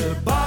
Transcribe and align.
De 0.00 0.14
bouw, 0.24 0.39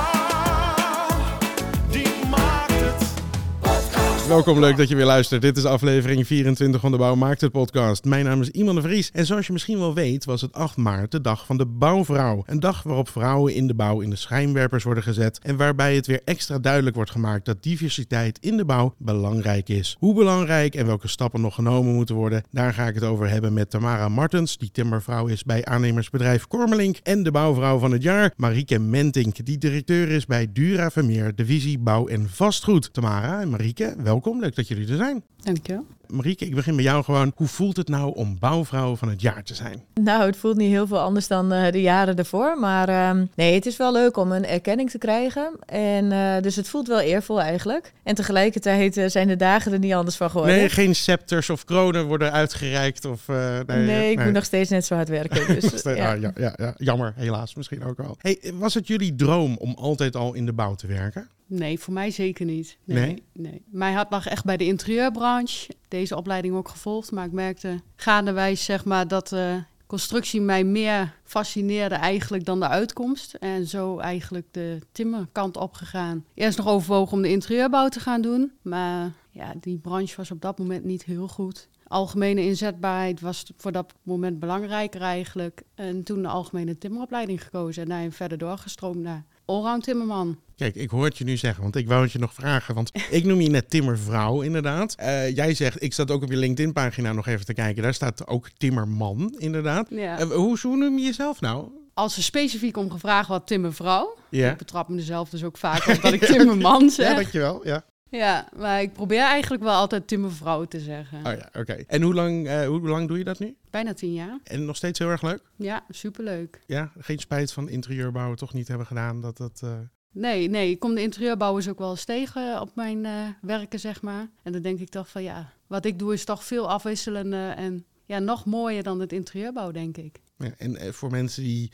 Welkom, 4.33 4.59
leuk 4.59 4.77
dat 4.77 4.89
je 4.89 4.95
weer 4.95 5.05
luistert. 5.05 5.41
Dit 5.41 5.57
is 5.57 5.65
aflevering 5.65 6.27
24 6.27 6.81
van 6.81 6.91
de 6.91 6.97
Bouw 6.97 7.15
Maakt 7.15 7.41
het 7.41 7.51
podcast. 7.51 8.05
Mijn 8.05 8.25
naam 8.25 8.41
is 8.41 8.49
Iman 8.49 8.75
de 8.75 8.81
Vries 8.81 9.11
en 9.11 9.25
zoals 9.25 9.47
je 9.47 9.53
misschien 9.53 9.79
wel 9.79 9.93
weet 9.93 10.25
was 10.25 10.41
het 10.41 10.53
8 10.53 10.77
maart 10.77 11.11
de 11.11 11.21
dag 11.21 11.45
van 11.45 11.57
de 11.57 11.65
bouwvrouw. 11.65 12.43
Een 12.45 12.59
dag 12.59 12.83
waarop 12.83 13.09
vrouwen 13.09 13.53
in 13.53 13.67
de 13.67 13.73
bouw 13.73 14.01
in 14.01 14.09
de 14.09 14.15
schijnwerpers 14.15 14.83
worden 14.83 15.03
gezet 15.03 15.39
en 15.39 15.57
waarbij 15.57 15.95
het 15.95 16.07
weer 16.07 16.21
extra 16.25 16.59
duidelijk 16.59 16.95
wordt 16.95 17.11
gemaakt 17.11 17.45
dat 17.45 17.63
diversiteit 17.63 18.39
in 18.41 18.57
de 18.57 18.65
bouw 18.65 18.95
belangrijk 18.97 19.69
is. 19.69 19.95
Hoe 19.99 20.13
belangrijk 20.13 20.75
en 20.75 20.85
welke 20.85 21.07
stappen 21.07 21.41
nog 21.41 21.55
genomen 21.55 21.93
moeten 21.93 22.15
worden, 22.15 22.43
daar 22.51 22.73
ga 22.73 22.87
ik 22.87 22.95
het 22.95 23.03
over 23.03 23.29
hebben 23.29 23.53
met 23.53 23.69
Tamara 23.69 24.09
Martens, 24.09 24.57
die 24.57 24.71
timmervrouw 24.71 25.27
is 25.27 25.43
bij 25.43 25.65
aannemersbedrijf 25.65 26.47
Kormelink 26.47 26.97
en 27.03 27.23
de 27.23 27.31
bouwvrouw 27.31 27.77
van 27.79 27.91
het 27.91 28.03
jaar, 28.03 28.33
Marieke 28.35 28.79
Mentink, 28.79 29.45
die 29.45 29.57
directeur 29.57 30.09
is 30.09 30.25
bij 30.25 30.47
Dura 30.53 30.89
Vermeer, 30.89 31.35
divisie 31.35 31.79
bouw 31.79 32.07
en 32.07 32.29
vastgoed. 32.29 32.93
Tamara 32.93 33.41
en 33.41 33.49
Marieke, 33.49 33.95
welkom. 34.03 34.21
Leuk 34.31 34.55
dat 34.55 34.67
jullie 34.67 34.87
er 34.87 34.97
zijn. 34.97 35.23
Dankjewel. 35.37 35.85
Marieke, 36.13 36.45
ik 36.45 36.55
begin 36.55 36.75
bij 36.75 36.83
jou 36.83 37.03
gewoon. 37.03 37.31
Hoe 37.35 37.47
voelt 37.47 37.77
het 37.77 37.87
nou 37.87 38.15
om 38.15 38.39
bouwvrouw 38.39 38.95
van 38.95 39.09
het 39.09 39.21
jaar 39.21 39.43
te 39.43 39.55
zijn? 39.55 39.83
Nou, 39.93 40.25
het 40.25 40.37
voelt 40.37 40.57
niet 40.57 40.69
heel 40.71 40.87
veel 40.87 40.99
anders 40.99 41.27
dan 41.27 41.51
eh, 41.51 41.71
de 41.71 41.81
jaren 41.81 42.15
ervoor. 42.15 42.59
Maar 42.59 42.89
ehm, 42.89 43.25
nee, 43.35 43.53
het 43.53 43.65
is 43.65 43.77
wel 43.77 43.91
leuk 43.93 44.17
om 44.17 44.31
een 44.31 44.45
erkenning 44.45 44.89
te 44.89 44.97
krijgen. 44.97 45.51
En, 45.65 46.11
eh, 46.11 46.41
dus 46.41 46.55
het 46.55 46.69
voelt 46.69 46.87
wel 46.87 46.99
eervol 46.99 47.41
eigenlijk. 47.41 47.93
En 48.03 48.15
tegelijkertijd 48.15 48.97
eh, 48.97 49.05
zijn 49.07 49.27
de 49.27 49.35
dagen 49.35 49.71
er 49.73 49.79
niet 49.79 49.93
anders 49.93 50.15
van 50.15 50.29
geworden. 50.29 50.55
Nee, 50.55 50.69
geen 50.69 50.95
scepters 50.95 51.49
of 51.49 51.63
kronen 51.65 52.05
worden 52.05 52.31
uitgereikt. 52.31 53.05
Of, 53.05 53.29
eh, 53.29 53.59
nee, 53.67 53.85
Nee, 53.85 54.11
ik 54.11 54.23
moet 54.23 54.33
nog 54.33 54.45
steeds 54.45 54.69
net 54.69 54.85
zo 54.85 54.95
hard 54.95 55.09
werken. 55.09 55.47
Dus, 55.53 55.65
steeds- 55.65 55.97
ja. 55.97 56.13
ah, 56.13 56.21
ja, 56.21 56.31
ja, 56.35 56.53
ja. 56.57 56.73
Jammer, 56.77 57.13
helaas 57.15 57.55
misschien 57.55 57.83
ook 57.83 57.97
wel. 57.97 58.17
Hey, 58.19 58.39
was 58.53 58.73
het 58.73 58.87
jullie 58.87 59.15
droom 59.15 59.55
om 59.57 59.73
altijd 59.77 60.15
al 60.15 60.33
in 60.33 60.45
de 60.45 60.53
bouw 60.53 60.75
te 60.75 60.87
werken? 60.87 61.29
Nee, 61.47 61.79
voor 61.79 61.93
mij 61.93 62.11
zeker 62.11 62.45
niet. 62.45 62.77
Nee? 62.83 63.05
Nee, 63.05 63.23
nee. 63.33 63.61
Mijn 63.71 63.95
hart 63.95 64.11
lag 64.11 64.27
echt 64.27 64.45
bij 64.45 64.57
de 64.57 64.65
interieurbranche. 64.65 65.73
Deze 65.93 66.17
opleiding 66.17 66.55
ook 66.55 66.67
gevolgd, 66.67 67.11
maar 67.11 67.25
ik 67.25 67.31
merkte 67.31 67.81
gaandewijs 67.95 68.63
zeg 68.63 68.85
maar 68.85 69.07
dat 69.07 69.27
de 69.27 69.63
constructie 69.85 70.41
mij 70.41 70.63
meer 70.63 71.15
fascineerde 71.23 71.95
eigenlijk 71.95 72.45
dan 72.45 72.59
de 72.59 72.67
uitkomst. 72.67 73.33
En 73.33 73.67
zo 73.67 73.97
eigenlijk 73.97 74.47
de 74.51 74.79
timmerkant 74.91 75.57
opgegaan. 75.57 76.25
Eerst 76.33 76.57
nog 76.57 76.67
overwogen 76.67 77.13
om 77.13 77.21
de 77.21 77.29
interieurbouw 77.29 77.87
te 77.87 77.99
gaan 77.99 78.21
doen, 78.21 78.51
maar 78.61 79.11
ja, 79.29 79.53
die 79.59 79.77
branche 79.77 80.15
was 80.15 80.31
op 80.31 80.41
dat 80.41 80.57
moment 80.57 80.83
niet 80.83 81.03
heel 81.03 81.27
goed. 81.27 81.67
Algemene 81.87 82.45
inzetbaarheid 82.45 83.21
was 83.21 83.51
voor 83.57 83.71
dat 83.71 83.93
moment 84.03 84.39
belangrijker 84.39 85.01
eigenlijk. 85.01 85.63
En 85.75 86.03
toen 86.03 86.21
de 86.21 86.27
algemene 86.27 86.77
timmeropleiding 86.77 87.43
gekozen 87.43 87.83
en 87.83 87.89
daarin 87.89 88.11
verder 88.11 88.37
doorgestroomd 88.37 89.01
naar 89.01 89.25
allround 89.45 89.83
timmerman. 89.83 90.39
Kijk, 90.55 90.75
ik 90.75 90.89
hoor 90.89 91.05
het 91.05 91.17
je 91.17 91.23
nu 91.23 91.37
zeggen, 91.37 91.63
want 91.63 91.75
ik 91.75 91.87
wou 91.87 92.01
het 92.03 92.11
je 92.11 92.19
nog 92.19 92.33
vragen. 92.33 92.75
Want 92.75 92.91
ik 93.09 93.23
noem 93.25 93.41
je 93.41 93.49
net 93.49 93.69
timmervrouw, 93.69 94.41
inderdaad. 94.41 94.95
Eh, 94.95 95.35
jij 95.35 95.53
zegt, 95.53 95.83
ik 95.83 95.93
zat 95.93 96.11
ook 96.11 96.23
op 96.23 96.29
je 96.29 96.37
LinkedIn-pagina 96.37 97.11
nog 97.13 97.27
even 97.27 97.45
te 97.45 97.53
kijken. 97.53 97.83
Daar 97.83 97.93
staat 97.93 98.27
ook 98.27 98.49
timmerman, 98.57 99.35
inderdaad. 99.37 99.87
Ja. 99.89 100.19
Eh, 100.19 100.27
hoe, 100.27 100.57
hoe 100.61 100.77
noem 100.77 100.97
je 100.97 101.05
jezelf 101.05 101.41
nou? 101.41 101.67
Als 101.93 102.17
er 102.17 102.23
specifiek 102.23 102.77
om 102.77 102.91
gevraagd 102.91 103.27
wordt 103.27 103.47
timmervrouw. 103.47 104.17
Ja, 104.29 104.51
Ik 104.51 104.57
betrap 104.57 104.89
mezelf 104.89 105.29
dus 105.29 105.43
ook 105.43 105.57
vaak 105.57 105.87
op 105.95 106.01
dat 106.01 106.13
ik 106.13 106.23
timmerman 106.25 106.83
ja 106.83 106.89
zeg. 106.89 107.15
dankjewel. 107.15 107.67
Ja. 107.67 107.83
Ja, 108.17 108.49
maar 108.55 108.81
ik 108.81 108.93
probeer 108.93 109.21
eigenlijk 109.21 109.63
wel 109.63 109.73
altijd 109.73 110.07
timmervrouw 110.07 110.65
te 110.65 110.79
zeggen. 110.79 111.17
Oh 111.17 111.31
ja, 111.33 111.49
oké. 111.59 111.73
En 111.73 112.01
hoe 112.01 112.13
lang, 112.13 112.47
eh, 112.47 112.67
hoe 112.67 112.87
lang 112.87 113.07
doe 113.07 113.17
je 113.17 113.23
dat 113.23 113.39
nu? 113.39 113.55
Bijna 113.69 113.93
tien 113.93 114.13
jaar. 114.13 114.39
En 114.43 114.65
nog 114.65 114.75
steeds 114.75 114.99
heel 114.99 115.09
erg 115.09 115.21
leuk? 115.21 115.41
Ja, 115.57 115.83
superleuk. 115.89 116.59
Ja, 116.65 116.91
geen 116.99 117.19
spijt 117.19 117.51
van 117.53 117.69
interieurbouwen 117.69 118.37
toch 118.37 118.53
niet 118.53 118.67
hebben 118.67 118.87
gedaan. 118.87 119.21
Dat 119.21 119.37
dat. 119.37 119.59
eh, 119.63 119.77
Nee, 120.11 120.49
nee, 120.49 120.69
ik 120.69 120.79
kom 120.79 120.95
de 120.95 121.01
interieurbouwers 121.01 121.69
ook 121.69 121.79
wel 121.79 121.89
eens 121.89 122.05
tegen 122.05 122.61
op 122.61 122.71
mijn 122.75 123.05
eh, 123.05 123.11
werken, 123.41 123.79
zeg 123.79 124.01
maar. 124.01 124.27
En 124.43 124.51
dan 124.51 124.61
denk 124.61 124.79
ik 124.79 124.89
toch 124.89 125.09
van 125.09 125.23
ja, 125.23 125.53
wat 125.67 125.85
ik 125.85 125.99
doe 125.99 126.13
is 126.13 126.25
toch 126.25 126.43
veel 126.43 126.69
afwisselender 126.69 127.49
en 127.51 127.85
ja, 128.05 128.19
nog 128.19 128.45
mooier 128.45 128.83
dan 128.83 128.99
het 128.99 129.11
interieurbouw, 129.13 129.71
denk 129.71 129.97
ik. 129.97 130.19
ja, 130.37 130.51
en 130.57 130.93
voor 130.93 131.11
mensen 131.11 131.43
die 131.43 131.71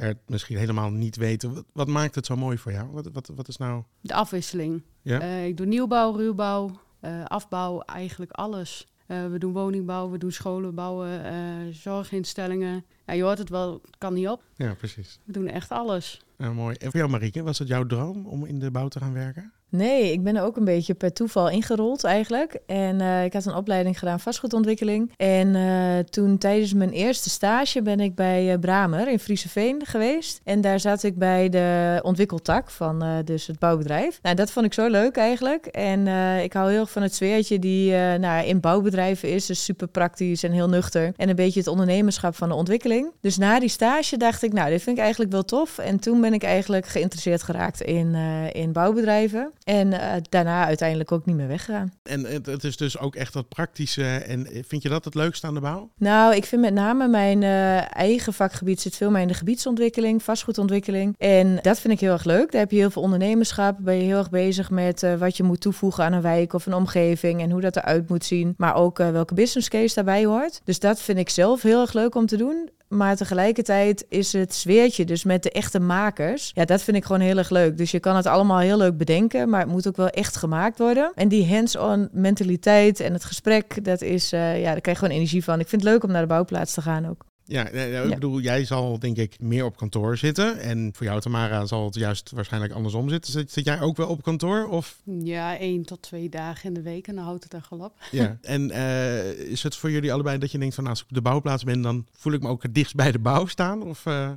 daar 0.00 0.14
misschien 0.26 0.56
helemaal 0.56 0.90
niet 0.90 1.16
weten, 1.16 1.54
wat, 1.54 1.64
wat 1.72 1.88
maakt 1.88 2.14
het 2.14 2.26
zo 2.26 2.36
mooi 2.36 2.58
voor 2.58 2.72
jou? 2.72 2.90
Wat, 2.90 3.08
wat, 3.12 3.30
wat 3.34 3.48
is 3.48 3.56
nou. 3.56 3.82
De 4.00 4.14
afwisseling. 4.14 4.82
Ja? 5.02 5.20
Eh, 5.20 5.46
ik 5.46 5.56
doe 5.56 5.66
nieuwbouw, 5.66 6.16
ruwbouw, 6.16 6.80
eh, 7.00 7.24
afbouw, 7.24 7.80
eigenlijk 7.80 8.32
alles. 8.32 8.88
Eh, 9.06 9.26
we 9.26 9.38
doen 9.38 9.52
woningbouw, 9.52 10.10
we 10.10 10.18
doen 10.18 10.32
scholen 10.32 10.74
bouwen, 10.74 11.74
zorginstellingen. 11.74 12.84
Ja, 13.06 13.12
je 13.12 13.22
hoort 13.22 13.38
het 13.38 13.48
wel, 13.48 13.72
het 13.72 13.98
kan 13.98 14.14
niet 14.14 14.28
op. 14.28 14.42
Ja, 14.54 14.74
precies. 14.74 15.18
We 15.24 15.32
doen 15.32 15.46
echt 15.46 15.70
alles. 15.70 16.20
Mooi. 16.36 16.76
En 16.76 16.90
voor 16.90 17.00
jou, 17.00 17.10
Marieke, 17.10 17.42
was 17.42 17.58
het 17.58 17.68
jouw 17.68 17.86
droom 17.86 18.26
om 18.26 18.44
in 18.44 18.58
de 18.58 18.70
bouw 18.70 18.88
te 18.88 18.98
gaan 18.98 19.12
werken? 19.12 19.52
Nee, 19.70 20.12
ik 20.12 20.22
ben 20.22 20.36
er 20.36 20.42
ook 20.42 20.56
een 20.56 20.64
beetje 20.64 20.94
per 20.94 21.12
toeval 21.12 21.48
ingerold 21.48 22.04
eigenlijk. 22.04 22.58
En 22.66 23.00
eh, 23.00 23.24
ik 23.24 23.32
had 23.32 23.46
een 23.46 23.54
opleiding 23.54 23.98
gedaan 23.98 24.20
vastgoedontwikkeling. 24.20 25.12
En 25.16 25.54
eh, 25.54 25.98
toen 25.98 26.38
tijdens 26.38 26.74
mijn 26.74 26.90
eerste 26.90 27.30
stage 27.30 27.82
ben 27.82 28.00
ik 28.00 28.14
bij 28.14 28.52
eh, 28.52 28.58
Bramer 28.58 29.08
in 29.08 29.18
Frieseveen 29.18 29.86
geweest. 29.86 30.40
En 30.44 30.60
daar 30.60 30.80
zat 30.80 31.02
ik 31.02 31.18
bij 31.18 31.48
de 31.48 31.98
ontwikkeltak 32.02 32.70
van 32.70 33.22
dus 33.24 33.46
het 33.46 33.58
bouwbedrijf. 33.58 34.18
Nou, 34.22 34.36
dat 34.36 34.50
vond 34.50 34.66
ik 34.66 34.74
zo 34.74 34.88
leuk 34.88 35.16
eigenlijk. 35.16 35.66
En 35.66 36.06
ik 36.42 36.52
hou 36.52 36.70
heel 36.70 36.80
erg 36.80 36.90
van 36.90 37.02
het 37.02 37.14
sfeertje 37.14 37.58
die 37.58 37.92
nou, 37.92 38.46
in 38.46 38.60
bouwbedrijven 38.60 39.28
is. 39.28 39.46
Dus 39.46 39.64
super 39.64 39.88
praktisch 39.88 40.42
en 40.42 40.52
heel 40.52 40.68
nuchter. 40.68 41.12
En 41.16 41.28
een 41.28 41.36
beetje 41.36 41.60
het 41.60 41.68
ondernemerschap 41.68 42.36
van 42.36 42.48
de 42.48 42.54
ontwikkeling. 42.54 43.12
Dus 43.20 43.36
na 43.36 43.58
die 43.58 43.68
stage 43.68 44.16
dacht 44.16 44.42
ik, 44.42 44.52
nou, 44.52 44.70
dit 44.70 44.82
vind 44.82 44.96
ik 44.96 45.02
eigenlijk 45.02 45.32
wel 45.32 45.44
tof. 45.44 45.78
En 45.78 46.00
toen 46.00 46.20
ben 46.20 46.32
ik 46.32 46.42
eigenlijk 46.42 46.86
geïnteresseerd 46.86 47.42
geraakt 47.42 47.80
in, 47.80 48.14
in 48.52 48.72
bouwbedrijven. 48.72 49.52
En 49.70 49.92
eh, 49.92 50.16
daarna 50.28 50.64
uiteindelijk 50.64 51.12
ook 51.12 51.24
niet 51.24 51.36
meer 51.36 51.48
weggegaan. 51.48 51.92
En 52.02 52.24
het, 52.24 52.64
is 52.64 52.76
dus 52.76 52.98
ook 52.98 53.14
echt 53.14 53.32
dat 53.32 53.48
praktische. 53.48 54.04
En 54.04 54.46
eh, 54.46 54.62
vind 54.66 54.82
je 54.82 54.88
dat 54.88 55.04
het 55.04 55.14
leukste 55.14 55.46
aan 55.46 55.54
de 55.54 55.60
bouw? 55.60 55.90
Nou, 55.96 56.34
ik 56.34 56.44
vind 56.44 56.60
met 56.60 56.74
name 56.74 57.08
mijn 57.08 57.42
eh, 57.42 57.96
eigen 57.96 58.32
vakgebied 58.32 58.80
zit 58.80 58.96
veel 58.96 59.10
meer 59.10 59.20
in 59.20 59.28
de 59.28 59.34
gebiedsontwikkeling, 59.34 60.22
vastgoedontwikkeling. 60.22 61.14
En 61.18 61.58
dat 61.62 61.80
vind 61.80 61.92
ik 61.92 62.00
heel 62.00 62.12
erg 62.12 62.24
leuk. 62.24 62.52
Daar 62.52 62.60
heb 62.60 62.70
je 62.70 62.76
heel 62.76 62.90
veel 62.90 63.02
ondernemerschap. 63.02 63.76
Ben 63.80 63.96
je 63.96 64.02
heel 64.02 64.18
erg 64.18 64.30
bezig 64.30 64.70
met 64.70 65.06
wat 65.18 65.36
je 65.36 65.42
moet 65.42 65.60
toevoegen 65.60 66.04
aan 66.04 66.12
een 66.12 66.22
wijk 66.22 66.52
of 66.52 66.66
een 66.66 66.74
omgeving 66.74 67.40
en 67.40 67.50
hoe 67.50 67.60
dat 67.60 67.76
eruit 67.76 68.08
moet 68.08 68.24
zien. 68.24 68.54
Maar 68.56 68.74
ook 68.74 68.98
welke 68.98 69.34
business 69.34 69.68
case 69.68 69.94
daarbij 69.94 70.24
hoort. 70.24 70.60
Dus 70.64 70.78
dat 70.78 71.00
vind 71.00 71.18
ik 71.18 71.28
zelf 71.28 71.62
heel 71.62 71.80
erg 71.80 71.92
leuk 71.92 72.14
om 72.14 72.26
te 72.26 72.36
doen. 72.36 72.70
Maar 72.94 73.16
tegelijkertijd 73.16 74.04
is 74.08 74.32
het 74.32 74.54
sfeertje, 74.54 75.04
dus 75.04 75.24
met 75.24 75.42
de 75.42 75.50
echte 75.50 75.80
makers. 75.80 76.50
Ja, 76.54 76.64
dat 76.64 76.82
vind 76.82 76.96
ik 76.96 77.04
gewoon 77.04 77.20
heel 77.20 77.36
erg 77.36 77.50
leuk. 77.50 77.76
Dus 77.76 77.90
je 77.90 78.00
kan 78.00 78.16
het 78.16 78.26
allemaal 78.26 78.58
heel 78.58 78.76
leuk 78.76 78.96
bedenken, 78.96 79.48
maar 79.48 79.60
het 79.60 79.68
moet 79.68 79.88
ook 79.88 79.96
wel 79.96 80.08
echt 80.08 80.36
gemaakt 80.36 80.78
worden. 80.78 81.12
En 81.14 81.28
die 81.28 81.54
hands-on 81.54 82.08
mentaliteit 82.12 83.00
en 83.00 83.12
het 83.12 83.24
gesprek, 83.24 83.84
dat 83.84 84.02
is, 84.02 84.32
eh, 84.32 84.60
ja, 84.60 84.72
daar 84.72 84.80
krijg 84.80 84.98
je 84.98 85.04
gewoon 85.04 85.18
energie 85.18 85.44
van. 85.44 85.60
Ik 85.60 85.68
vind 85.68 85.82
het 85.82 85.90
leuk 85.90 86.04
om 86.04 86.10
naar 86.10 86.22
de 86.22 86.26
bouwplaats 86.26 86.74
te 86.74 86.82
gaan 86.82 87.08
ook. 87.08 87.29
Ja, 87.50 87.62
nou, 87.62 87.76
ik 87.86 88.08
Ja. 88.08 88.14
bedoel, 88.14 88.40
jij 88.40 88.64
zal 88.64 88.98
denk 88.98 89.16
ik 89.16 89.40
meer 89.40 89.64
op 89.64 89.76
kantoor 89.76 90.16
zitten. 90.16 90.58
En 90.58 90.90
voor 90.94 91.06
jou, 91.06 91.20
Tamara, 91.20 91.66
zal 91.66 91.84
het 91.84 91.94
juist 91.94 92.30
waarschijnlijk 92.30 92.72
andersom 92.72 93.08
zitten. 93.08 93.32
Zit, 93.32 93.50
zit 93.52 93.64
jij 93.64 93.80
ook 93.80 93.96
wel 93.96 94.08
op 94.08 94.22
kantoor? 94.22 94.68
Of, 94.68 95.00
Ja, 95.04 95.58
één 95.58 95.82
tot 95.84 96.02
twee 96.02 96.28
dagen 96.28 96.68
in 96.68 96.74
de 96.74 96.82
week 96.82 97.06
en 97.08 97.14
dan 97.14 97.24
houdt 97.24 97.44
het 97.52 97.68
wel 97.70 97.78
op. 97.78 97.94
ja. 98.10 98.38
En 98.42 98.70
eh, 98.70 99.30
is 99.30 99.62
het 99.62 99.76
voor 99.76 99.90
jullie 99.90 100.12
allebei 100.12 100.38
dat 100.38 100.50
je 100.50 100.58
denkt 100.58 100.74
van 100.74 100.84
nou, 100.84 100.96
als 100.96 101.04
ik 101.04 101.10
op 101.10 101.16
de 101.16 101.22
bouwplaats 101.22 101.64
ben, 101.64 101.82
dan 101.82 102.06
voel 102.12 102.32
ik 102.32 102.42
me 102.42 102.48
ook 102.48 102.62
het 102.62 102.74
dichtst 102.74 102.94
bij 102.94 103.12
de 103.12 103.18
bouw 103.18 103.46
staan? 103.46 103.82
Of, 103.82 104.06
eh, 104.06 104.30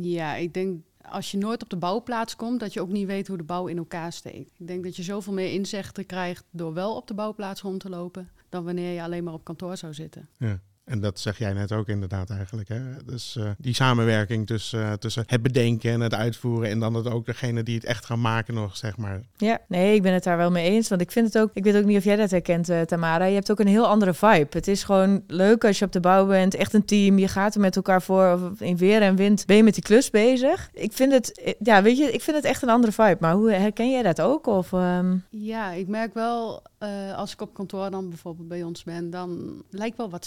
Ja, 0.00 0.34
ik 0.34 0.54
denk 0.54 0.80
als 1.10 1.30
je 1.30 1.38
nooit 1.38 1.62
op 1.62 1.70
de 1.70 1.76
bouwplaats 1.76 2.36
komt, 2.36 2.60
dat 2.60 2.72
je 2.72 2.80
ook 2.80 2.88
niet 2.90 3.06
weet 3.06 3.28
hoe 3.28 3.36
de 3.36 3.42
bouw 3.42 3.66
in 3.66 3.76
elkaar 3.78 4.12
steekt. 4.12 4.50
Ik 4.58 4.66
denk 4.66 4.84
dat 4.84 4.96
je 4.96 5.02
zoveel 5.02 5.32
meer 5.32 5.52
inzichten 5.52 6.06
krijgt 6.06 6.44
door 6.50 6.72
wel 6.74 6.96
op 6.96 7.06
de 7.06 7.14
bouwplaats 7.14 7.60
rond 7.60 7.80
te 7.80 7.88
lopen, 7.88 8.28
dan 8.48 8.64
wanneer 8.64 8.92
je 8.94 9.02
alleen 9.02 9.24
maar 9.24 9.34
op 9.34 9.44
kantoor 9.44 9.76
zou 9.76 9.94
zitten. 9.94 10.28
ja. 10.38 10.60
En 10.86 11.00
dat 11.00 11.20
zeg 11.20 11.38
jij 11.38 11.52
net 11.52 11.72
ook 11.72 11.88
inderdaad 11.88 12.30
eigenlijk. 12.30 12.68
Hè? 12.68 12.80
Dus 13.04 13.36
eh, 13.36 13.50
die 13.58 13.74
samenwerking 13.74 14.46
tussen, 14.46 14.82
eh, 14.82 14.92
tussen 14.92 15.24
het 15.26 15.42
bedenken 15.42 15.90
en 15.90 16.00
het 16.00 16.14
uitvoeren. 16.14 16.70
En 16.70 16.78
dan 16.78 16.94
het 16.94 17.10
ook 17.10 17.26
degene 17.26 17.62
die 17.62 17.74
het 17.74 17.84
echt 17.84 18.04
gaan 18.04 18.20
maken 18.20 18.54
nog, 18.54 18.76
zeg 18.76 18.96
maar. 18.96 19.20
Ja, 19.36 19.58
nee, 19.68 19.94
ik 19.94 20.02
ben 20.02 20.12
het 20.12 20.24
daar 20.24 20.36
wel 20.36 20.50
mee 20.50 20.70
eens. 20.70 20.88
Want 20.88 21.00
ik 21.00 21.10
vind 21.10 21.26
het 21.26 21.42
ook, 21.42 21.50
ik 21.54 21.64
weet 21.64 21.76
ook 21.76 21.84
niet 21.84 21.96
of 21.96 22.04
jij 22.04 22.16
dat 22.16 22.30
herkent, 22.30 22.68
eh, 22.68 22.80
Tamara. 22.80 23.24
Je 23.24 23.34
hebt 23.34 23.50
ook 23.50 23.60
een 23.60 23.66
heel 23.66 23.86
andere 23.86 24.14
vibe. 24.14 24.46
Het 24.50 24.68
is 24.68 24.84
gewoon 24.84 25.22
leuk 25.26 25.64
als 25.64 25.78
je 25.78 25.84
op 25.84 25.92
de 25.92 26.00
bouw 26.00 26.26
bent, 26.26 26.54
echt 26.54 26.74
een 26.74 26.84
team. 26.84 27.18
Je 27.18 27.28
gaat 27.28 27.54
er 27.54 27.60
met 27.60 27.76
elkaar 27.76 28.02
voor. 28.02 28.32
Of 28.32 28.60
in 28.60 28.76
weer 28.76 29.02
en 29.02 29.16
wind 29.16 29.46
ben 29.46 29.56
je 29.56 29.62
met 29.62 29.74
die 29.74 29.82
klus 29.82 30.10
bezig. 30.10 30.70
Ik 30.72 30.92
vind 30.92 31.12
het, 31.12 31.54
ja, 31.58 31.82
weet 31.82 31.98
je, 31.98 32.12
ik 32.12 32.22
vind 32.22 32.36
het 32.36 32.44
echt 32.44 32.62
een 32.62 32.70
andere 32.70 32.92
vibe. 32.92 33.16
Maar 33.20 33.34
hoe 33.34 33.50
herken 33.50 33.90
jij 33.90 34.02
dat 34.02 34.20
ook? 34.20 34.46
Of, 34.46 34.72
ehm, 34.72 35.16
Ja, 35.30 35.70
ik 35.72 35.88
merk 35.88 36.14
wel, 36.14 36.62
eh, 36.78 37.16
als 37.16 37.32
ik 37.32 37.40
op 37.40 37.54
kantoor 37.54 37.90
dan 37.90 38.08
bijvoorbeeld 38.08 38.48
bij 38.48 38.62
ons 38.62 38.84
ben, 38.84 39.10
dan 39.10 39.62
lijkt 39.70 39.96
wel 39.96 40.10
wat 40.10 40.26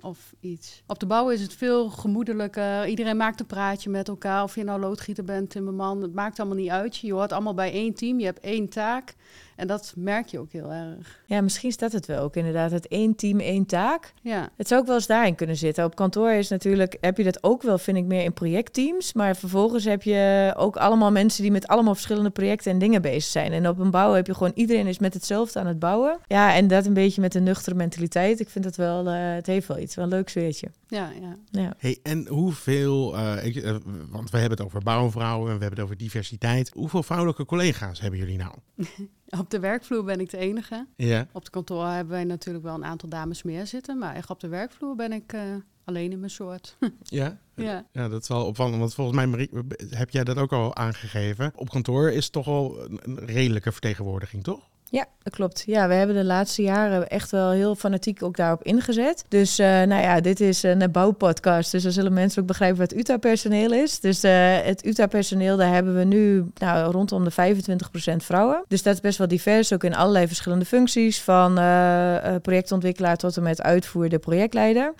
of 0.00 0.34
iets. 0.40 0.82
Op 0.86 0.98
de 0.98 1.06
bouw 1.06 1.30
is 1.30 1.40
het 1.40 1.54
veel 1.54 1.90
gemoedelijker. 1.90 2.86
Iedereen 2.86 3.16
maakt 3.16 3.40
een 3.40 3.46
praatje 3.46 3.90
met 3.90 4.08
elkaar. 4.08 4.42
Of 4.42 4.54
je 4.54 4.64
nou 4.64 4.80
loodgieter 4.80 5.24
bent, 5.24 5.50
timmerman, 5.50 6.02
het 6.02 6.14
maakt 6.14 6.38
allemaal 6.38 6.58
niet 6.58 6.70
uit. 6.70 6.96
Je 6.96 7.12
hoort 7.12 7.32
allemaal 7.32 7.54
bij 7.54 7.72
één 7.72 7.94
team, 7.94 8.18
je 8.18 8.24
hebt 8.24 8.40
één 8.40 8.68
taak. 8.68 9.14
En 9.56 9.66
dat 9.66 9.92
merk 9.96 10.26
je 10.26 10.38
ook 10.38 10.52
heel 10.52 10.72
erg. 10.72 11.22
Ja, 11.26 11.40
misschien 11.40 11.68
is 11.68 11.76
dat 11.76 11.92
het 11.92 12.06
wel 12.06 12.22
ook 12.22 12.36
inderdaad. 12.36 12.70
Het 12.70 12.88
één 12.88 13.14
team, 13.14 13.40
één 13.40 13.66
taak. 13.66 14.12
Ja, 14.22 14.48
Het 14.56 14.68
zou 14.68 14.80
ook 14.80 14.86
wel 14.86 14.96
eens 14.96 15.06
daarin 15.06 15.34
kunnen 15.34 15.56
zitten. 15.56 15.84
Op 15.84 15.94
kantoor 15.94 16.30
is 16.30 16.48
natuurlijk, 16.48 16.96
heb 17.00 17.16
je 17.16 17.24
dat 17.24 17.42
ook 17.42 17.62
wel, 17.62 17.78
vind 17.78 17.96
ik, 17.96 18.04
meer 18.04 18.22
in 18.22 18.32
projectteams. 18.32 19.12
Maar 19.12 19.36
vervolgens 19.36 19.84
heb 19.84 20.02
je 20.02 20.52
ook 20.56 20.76
allemaal 20.76 21.10
mensen 21.10 21.42
die 21.42 21.52
met 21.52 21.66
allemaal 21.66 21.94
verschillende 21.94 22.30
projecten 22.30 22.72
en 22.72 22.78
dingen 22.78 23.02
bezig 23.02 23.30
zijn. 23.30 23.52
En 23.52 23.68
op 23.68 23.78
een 23.78 23.90
bouw 23.90 24.12
heb 24.12 24.26
je 24.26 24.34
gewoon 24.34 24.52
iedereen 24.54 24.86
is 24.86 24.98
met 24.98 25.14
hetzelfde 25.14 25.58
aan 25.58 25.66
het 25.66 25.78
bouwen. 25.78 26.18
Ja, 26.26 26.54
en 26.54 26.68
dat 26.68 26.86
een 26.86 26.94
beetje 26.94 27.20
met 27.20 27.34
een 27.34 27.42
nuchtere 27.42 27.76
mentaliteit. 27.76 28.40
Ik 28.40 28.48
vind 28.48 28.64
het 28.64 28.76
wel, 28.76 29.06
eh, 29.08 29.34
het 29.34 29.46
heeft 29.46 29.66
wel 29.66 29.78
iets, 29.78 29.94
wel 29.94 30.04
een 30.04 30.10
leuk 30.10 30.28
zweertje. 30.28 30.68
ja, 30.88 31.10
ja. 31.20 31.36
Ja. 31.50 31.74
Hey, 31.78 31.98
en 32.02 32.26
hoeveel, 32.28 33.16
eh, 33.16 33.44
ik, 33.44 33.56
eh, 33.56 33.76
want 34.10 34.30
we 34.30 34.38
hebben 34.38 34.58
het 34.58 34.66
over 34.66 34.82
bouwvrouwen 34.82 35.50
en 35.50 35.56
we 35.56 35.60
hebben 35.60 35.78
het 35.78 35.80
over 35.80 35.96
diversiteit. 35.96 36.70
Hoeveel 36.74 37.02
vrouwelijke 37.02 37.44
collega's 37.44 38.00
hebben 38.00 38.18
jullie 38.18 38.36
nou? 38.38 38.54
Op 39.40 39.50
de 39.50 39.60
werkvloer 39.60 40.04
ben 40.04 40.20
ik 40.20 40.30
de 40.30 40.36
enige. 40.36 40.86
Ja. 40.96 41.26
Op 41.32 41.42
het 41.42 41.50
kantoor 41.50 41.86
hebben 41.86 42.12
wij 42.12 42.24
natuurlijk 42.24 42.64
wel 42.64 42.74
een 42.74 42.84
aantal 42.84 43.08
dames 43.08 43.42
meer 43.42 43.66
zitten. 43.66 43.98
Maar 43.98 44.14
echt 44.14 44.30
op 44.30 44.40
de 44.40 44.48
werkvloer 44.48 44.96
ben 44.96 45.12
ik 45.12 45.32
eh, 45.32 45.40
alleen 45.84 46.12
in 46.12 46.18
mijn 46.18 46.30
soort. 46.30 46.76
Ja? 47.02 47.38
ja. 47.54 47.86
Ja, 47.92 48.08
dat 48.08 48.22
is 48.22 48.28
wel 48.28 48.46
opvallend, 48.46 48.78
want 48.78 48.94
volgens 48.94 49.16
mij 49.16 49.26
Marie, 49.26 49.50
heb 49.90 50.10
jij 50.10 50.24
dat 50.24 50.36
ook 50.36 50.52
al 50.52 50.76
aangegeven. 50.76 51.52
Op 51.54 51.70
kantoor 51.70 52.10
is 52.10 52.30
toch 52.30 52.46
wel 52.46 52.88
een 52.90 53.18
redelijke 53.18 53.72
vertegenwoordiging, 53.72 54.42
toch? 54.42 54.68
Ja, 54.90 55.06
dat 55.22 55.34
klopt. 55.34 55.62
Ja, 55.66 55.88
we 55.88 55.94
hebben 55.94 56.16
de 56.16 56.24
laatste 56.24 56.62
jaren 56.62 57.08
echt 57.08 57.30
wel 57.30 57.50
heel 57.50 57.74
fanatiek 57.74 58.22
ook 58.22 58.36
daarop 58.36 58.62
ingezet. 58.62 59.24
Dus 59.28 59.58
eh, 59.58 59.66
nou 59.66 60.02
ja, 60.02 60.20
dit 60.20 60.40
is 60.40 60.62
een 60.62 60.90
bouwpodcast. 60.92 61.72
Dus 61.72 61.82
dan 61.82 61.92
zullen 61.92 62.12
mensen 62.12 62.40
ook 62.40 62.48
begrijpen 62.48 62.78
wat 62.78 62.94
UTA-personeel 62.94 63.72
is. 63.72 64.00
Dus 64.00 64.22
eh, 64.22 64.56
het 64.62 64.86
UTA-personeel, 64.86 65.56
daar 65.56 65.72
hebben 65.72 65.96
we 65.96 66.04
nu 66.04 66.50
nou, 66.54 66.92
rondom 66.92 67.24
de 67.24 67.32
25% 67.32 68.16
vrouwen. 68.16 68.64
Dus 68.68 68.82
dat 68.82 68.94
is 68.94 69.00
best 69.00 69.18
wel 69.18 69.28
divers, 69.28 69.72
ook 69.72 69.84
in 69.84 69.94
allerlei 69.94 70.26
verschillende 70.26 70.64
functies. 70.64 71.20
Van 71.20 71.58
eh, 71.58 72.34
projectontwikkelaar 72.42 73.16
tot 73.16 73.36
en 73.36 73.42
met 73.42 73.62
uitvoerder, 73.62 74.18
projectleider. 74.18 74.94